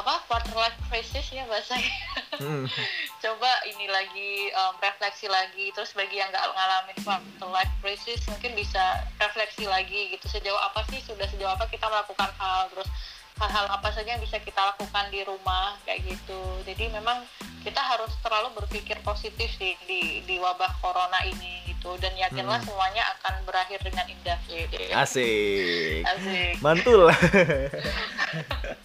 apa 0.00 0.24
quarter 0.24 0.54
life 0.54 0.78
crisis 0.86 1.26
ya 1.30 1.44
bahasanya 1.44 1.92
Hmm. 2.40 2.64
coba 3.22 3.50
ini 3.68 3.84
lagi 3.86 4.48
em, 4.48 4.74
refleksi 4.78 5.28
lagi 5.28 5.68
terus 5.70 5.92
bagi 5.92 6.16
yang 6.16 6.28
nggak 6.28 6.40
ngalamin 6.46 6.96
quarter 6.98 7.48
life 7.48 7.74
crisis 7.78 8.24
mungkin 8.26 8.52
bisa 8.54 8.80
refleksi 9.16 9.64
lagi 9.66 10.08
gitu 10.10 10.24
sejauh 10.26 10.56
apa 10.58 10.80
sih 10.88 11.00
sudah 11.00 11.28
sejauh 11.28 11.50
apa 11.50 11.68
kita 11.68 11.84
melakukan 11.84 12.32
hal 12.34 12.66
terus 12.68 12.88
hal-hal 13.36 13.68
apa 13.68 13.88
saja 13.90 14.08
yang 14.10 14.20
bisa 14.20 14.36
kita 14.38 14.60
lakukan 14.62 15.04
di 15.08 15.20
rumah 15.22 15.76
kayak 15.82 16.00
gitu 16.06 16.40
jadi 16.64 16.88
memang 16.90 17.24
kita 17.60 17.76
harus 17.78 18.12
terlalu 18.20 18.52
berpikir 18.54 18.96
positif 19.00 19.52
sih 19.52 19.76
di 19.84 20.24
di 20.24 20.36
wabah 20.36 20.80
corona 20.80 21.20
ini 21.22 21.60
gitu 21.68 21.96
dan 21.96 22.12
yakinlah 22.14 22.56
Hmm. 22.56 22.66
semuanya 22.66 23.04
akan 23.14 23.44
berakhir 23.44 23.80
dengan 23.80 24.04
indah 24.06 24.36
Wede. 24.46 24.92
Asik. 24.92 26.04
Asik. 26.04 26.56
Mantul. 26.60 27.08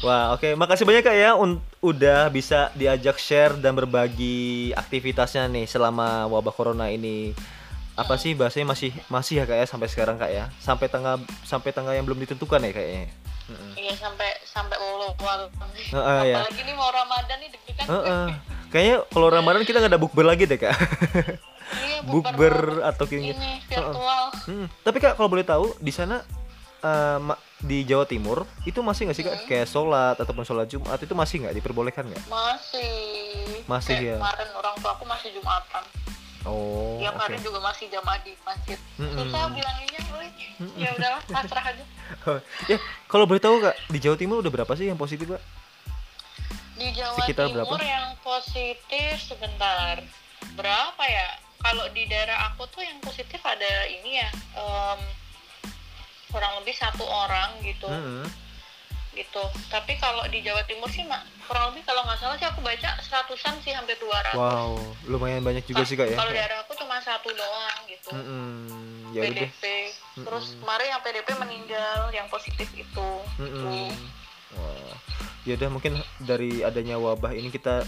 Wah, 0.00 0.32
oke. 0.32 0.56
Makasih 0.56 0.88
banyak 0.88 1.02
Kak 1.02 1.16
ya 1.16 1.36
udah 1.80 2.28
bisa 2.28 2.72
diajak 2.72 3.16
share 3.16 3.56
dan 3.56 3.76
berbagi 3.76 4.70
aktivitasnya 4.72 5.48
nih 5.48 5.66
selama 5.66 6.24
wabah 6.26 6.54
corona 6.54 6.88
ini. 6.88 7.36
Apa 7.98 8.16
sih 8.16 8.32
bahasanya 8.32 8.72
masih 8.72 8.90
masih 9.12 9.42
ya 9.42 9.44
Kak 9.44 9.58
ya 9.60 9.66
sampai 9.68 9.88
sekarang 9.90 10.16
Kak 10.16 10.30
ya? 10.32 10.48
Sampai 10.56 10.88
tanggal 10.88 11.20
sampai 11.44 11.70
tanggal 11.70 11.92
yang 11.92 12.08
belum 12.08 12.16
ditentukan 12.18 12.64
ya 12.64 12.72
kayaknya. 12.72 13.12
Iya 13.74 13.92
sampai 13.98 14.30
sampai 14.46 14.78
ulu 14.78 15.10
walu. 15.20 15.46
Heeh, 15.90 16.20
ya. 16.30 16.38
Apalagi 16.40 16.60
ini 16.62 16.72
mau 16.78 16.88
Ramadan 16.88 17.36
nih 17.42 17.48
deg-degan. 17.50 17.86
Heeh. 17.90 18.26
Kayaknya 18.70 18.96
kalau 19.10 19.28
Ramadan 19.28 19.62
kita 19.66 19.82
nggak 19.82 19.92
ada 19.92 20.00
bukber 20.00 20.24
lagi 20.24 20.46
deh 20.46 20.54
Kak. 20.56 20.70
Iya, 21.82 21.98
bukber 22.14 22.54
atau 22.86 23.04
kayak 23.04 23.22
gitu. 23.26 23.36
ini 23.36 23.52
virtual. 23.66 24.24
Hmm, 24.46 24.66
Tapi 24.86 24.96
Kak 25.02 25.18
kalau 25.18 25.28
boleh 25.28 25.42
tahu 25.42 25.74
di 25.76 25.90
sana 25.90 26.22
ma- 27.18 27.49
di 27.60 27.84
Jawa 27.84 28.04
Timur 28.04 28.48
itu 28.64 28.80
masih 28.80 29.04
nggak 29.04 29.14
sih 29.14 29.22
Kak 29.22 29.36
Hmm. 29.36 29.46
kayak 29.46 29.66
sholat 29.66 30.16
ataupun 30.16 30.42
sholat 30.42 30.66
Jumat 30.66 30.96
itu 30.96 31.12
masih 31.12 31.36
nggak 31.40 31.54
diperbolehkan 31.54 32.04
nggak? 32.04 32.24
Masih. 32.26 33.60
Masih 33.64 33.94
Kayak 33.94 34.06
ya? 34.06 34.16
Kemarin 34.16 34.48
orang 34.54 34.74
tua 34.76 34.90
aku 34.92 35.04
masih 35.04 35.28
Jumatan. 35.32 35.84
Oh, 36.40 36.96
Tiap 36.96 37.14
oke. 37.14 37.20
hari 37.20 37.36
juga 37.38 37.60
masih 37.60 37.86
jamaah 37.86 38.16
di 38.18 38.32
masjid. 38.40 38.78
Susah 38.96 39.52
bilanginnya, 39.52 40.00
Boy. 40.08 40.28
Ya 40.74 40.88
udahlah, 40.90 41.20
pasrah 41.30 41.64
aja. 41.66 41.84
ya, 42.64 42.76
kalau 43.06 43.24
boleh 43.24 43.38
tahu 43.38 43.60
Kak, 43.60 43.76
di 43.86 43.98
Jawa 43.98 44.16
Timur 44.16 44.40
udah 44.40 44.48
berapa 44.50 44.72
sih 44.72 44.88
yang 44.88 44.96
positif, 44.96 45.28
Kak? 45.28 45.42
Di 46.74 46.88
Jawa 46.90 47.12
Sekitar 47.14 47.44
Timur 47.46 47.68
berapa? 47.68 47.76
yang 47.78 48.16
positif 48.18 49.20
sebentar. 49.20 50.00
Berapa 50.56 51.02
ya? 51.04 51.28
Kalau 51.60 51.84
di 51.92 52.08
daerah 52.08 52.48
aku 52.48 52.64
tuh 52.66 52.80
yang 52.80 52.96
positif 53.00 53.36
ada 53.38 53.68
ini 53.86 54.16
ya. 54.16 54.28
em, 54.56 55.00
kurang 56.30 56.58
lebih 56.58 56.72
satu 56.72 57.02
orang 57.02 57.58
gitu. 57.60 57.86
Mm-mm. 57.86 58.24
gitu 59.10 59.42
tapi 59.66 59.98
kalau 59.98 60.22
di 60.30 60.38
Jawa 60.38 60.62
Timur 60.64 60.86
sih 60.86 61.02
mak 61.02 61.18
kurang 61.42 61.74
lebih 61.74 61.82
kalau 61.82 62.06
nggak 62.06 62.14
salah 62.16 62.38
sih 62.38 62.46
aku 62.46 62.62
baca 62.62 62.94
seratusan 63.02 63.58
sih 63.58 63.74
hampir 63.74 63.98
200 63.98 64.32
Wow, 64.32 64.78
lumayan 65.04 65.42
banyak 65.42 65.66
juga 65.66 65.82
sih 65.82 65.98
Kak 65.98 66.06
ya. 66.06 66.16
kalau 66.16 66.30
daerah 66.30 66.62
aku 66.62 66.78
cuma 66.78 66.94
satu 67.02 67.26
doang 67.28 67.78
gitu 67.84 68.14
Mm-mm. 68.14 69.10
Ya 69.10 69.26
udah. 69.26 69.50
PDP 69.50 69.62
terus 70.14 70.54
kemarin 70.56 70.88
yang 70.88 71.02
PDP 71.02 71.28
meninggal 71.36 72.00
yang 72.10 72.30
positif 72.30 72.70
itu 72.70 73.08
Mm-mm. 73.36 73.90
Wah. 74.54 74.94
Ya 75.42 75.58
udah 75.58 75.68
mungkin 75.68 75.98
dari 76.18 76.62
adanya 76.62 76.94
wabah 76.94 77.32
ini 77.32 77.50
kita 77.50 77.82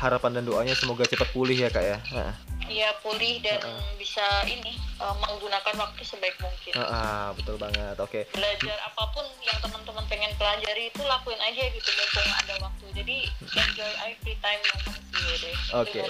harapan 0.00 0.40
dan 0.40 0.44
doanya 0.48 0.72
semoga 0.72 1.04
cepat 1.04 1.28
pulih 1.36 1.54
ya 1.54 1.68
Kak 1.68 1.84
ya. 1.84 1.98
Nah, 2.16 2.32
Iya 2.70 2.94
pulih 3.02 3.42
dan 3.42 3.58
bisa 3.98 4.22
ini 4.46 4.78
eh, 4.78 5.14
menggunakan 5.18 5.74
waktu 5.74 6.02
sebaik 6.06 6.38
mungkin 6.38 6.72
ah, 6.78 6.86
ah, 6.86 7.24
betul 7.34 7.58
banget. 7.58 7.98
Oke. 7.98 8.30
belajar 8.32 8.78
apa 8.86 9.04
pun 9.10 9.26
yang 9.42 9.58
teman-teman 9.58 10.04
pengen 10.06 10.30
pelajari 10.38 10.88
itu 10.88 11.02
lakuin 11.02 11.40
aja 11.42 11.62
gitu 11.66 11.90
mumpung 11.90 12.30
ada 12.30 12.54
waktu 12.62 12.84
jadi 12.94 13.16
enjoy 13.42 13.92
every 14.06 14.34
time 14.38 14.62
moment 14.70 15.02
sih 15.12 15.36
deh 15.42 15.56
Oke. 15.76 16.02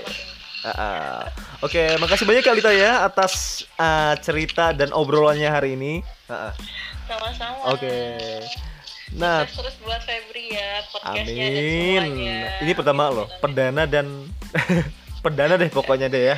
Ah. 0.60 1.24
Oke, 1.64 1.96
makasih 1.96 2.28
banyak 2.28 2.44
Kak 2.44 2.56
Lita 2.60 2.72
ya 2.76 3.08
atas 3.08 3.64
ah, 3.80 4.12
cerita 4.20 4.76
dan 4.76 4.92
obrolannya 4.92 5.48
hari 5.48 5.74
ini. 5.80 6.04
Ah. 6.28 6.52
sama-sama 7.08 7.74
Oke. 7.74 7.90
Nah, 9.10 9.42
Sukses 9.42 9.58
terus 9.58 9.76
buat 9.82 10.00
Febri 10.06 10.54
ya 10.54 10.86
podcastnya 10.94 11.46
dan 11.50 11.58
Amin. 11.58 11.98
semuanya 11.98 12.38
Ini 12.62 12.72
pertama 12.78 13.02
loh, 13.10 13.26
perdana 13.42 13.82
dan 13.82 14.06
perdana 15.24 15.58
deh 15.58 15.66
pokoknya 15.66 16.06
deh 16.06 16.30
ya. 16.30 16.36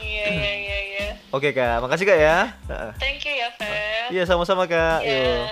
iya 0.00 0.24
iya 0.32 0.52
iya 0.56 0.78
iya 0.80 1.06
Oke 1.36 1.52
kak, 1.52 1.84
makasih 1.84 2.08
kak 2.08 2.16
ya. 2.16 2.38
Thank 2.96 3.28
you 3.28 3.34
ya 3.36 3.48
Feb 3.60 4.08
Iya 4.14 4.24
sama-sama 4.24 4.64
kak. 4.64 5.04
Iya. 5.04 5.20
Yuk. 5.20 5.44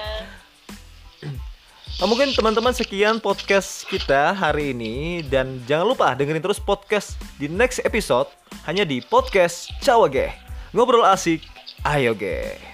Nah, 1.94 2.06
mungkin 2.10 2.34
teman-teman 2.34 2.74
sekian 2.74 3.22
podcast 3.22 3.86
kita 3.86 4.34
hari 4.34 4.74
ini 4.74 5.22
dan 5.22 5.62
jangan 5.62 5.94
lupa 5.94 6.10
dengerin 6.18 6.42
terus 6.42 6.58
podcast 6.58 7.14
di 7.38 7.46
next 7.46 7.78
episode 7.86 8.26
hanya 8.66 8.82
di 8.82 8.98
podcast 8.98 9.70
Cawage. 9.78 10.34
Ngobrol 10.74 11.06
asik, 11.06 11.46
ayo 11.86 12.16
ge. 12.18 12.73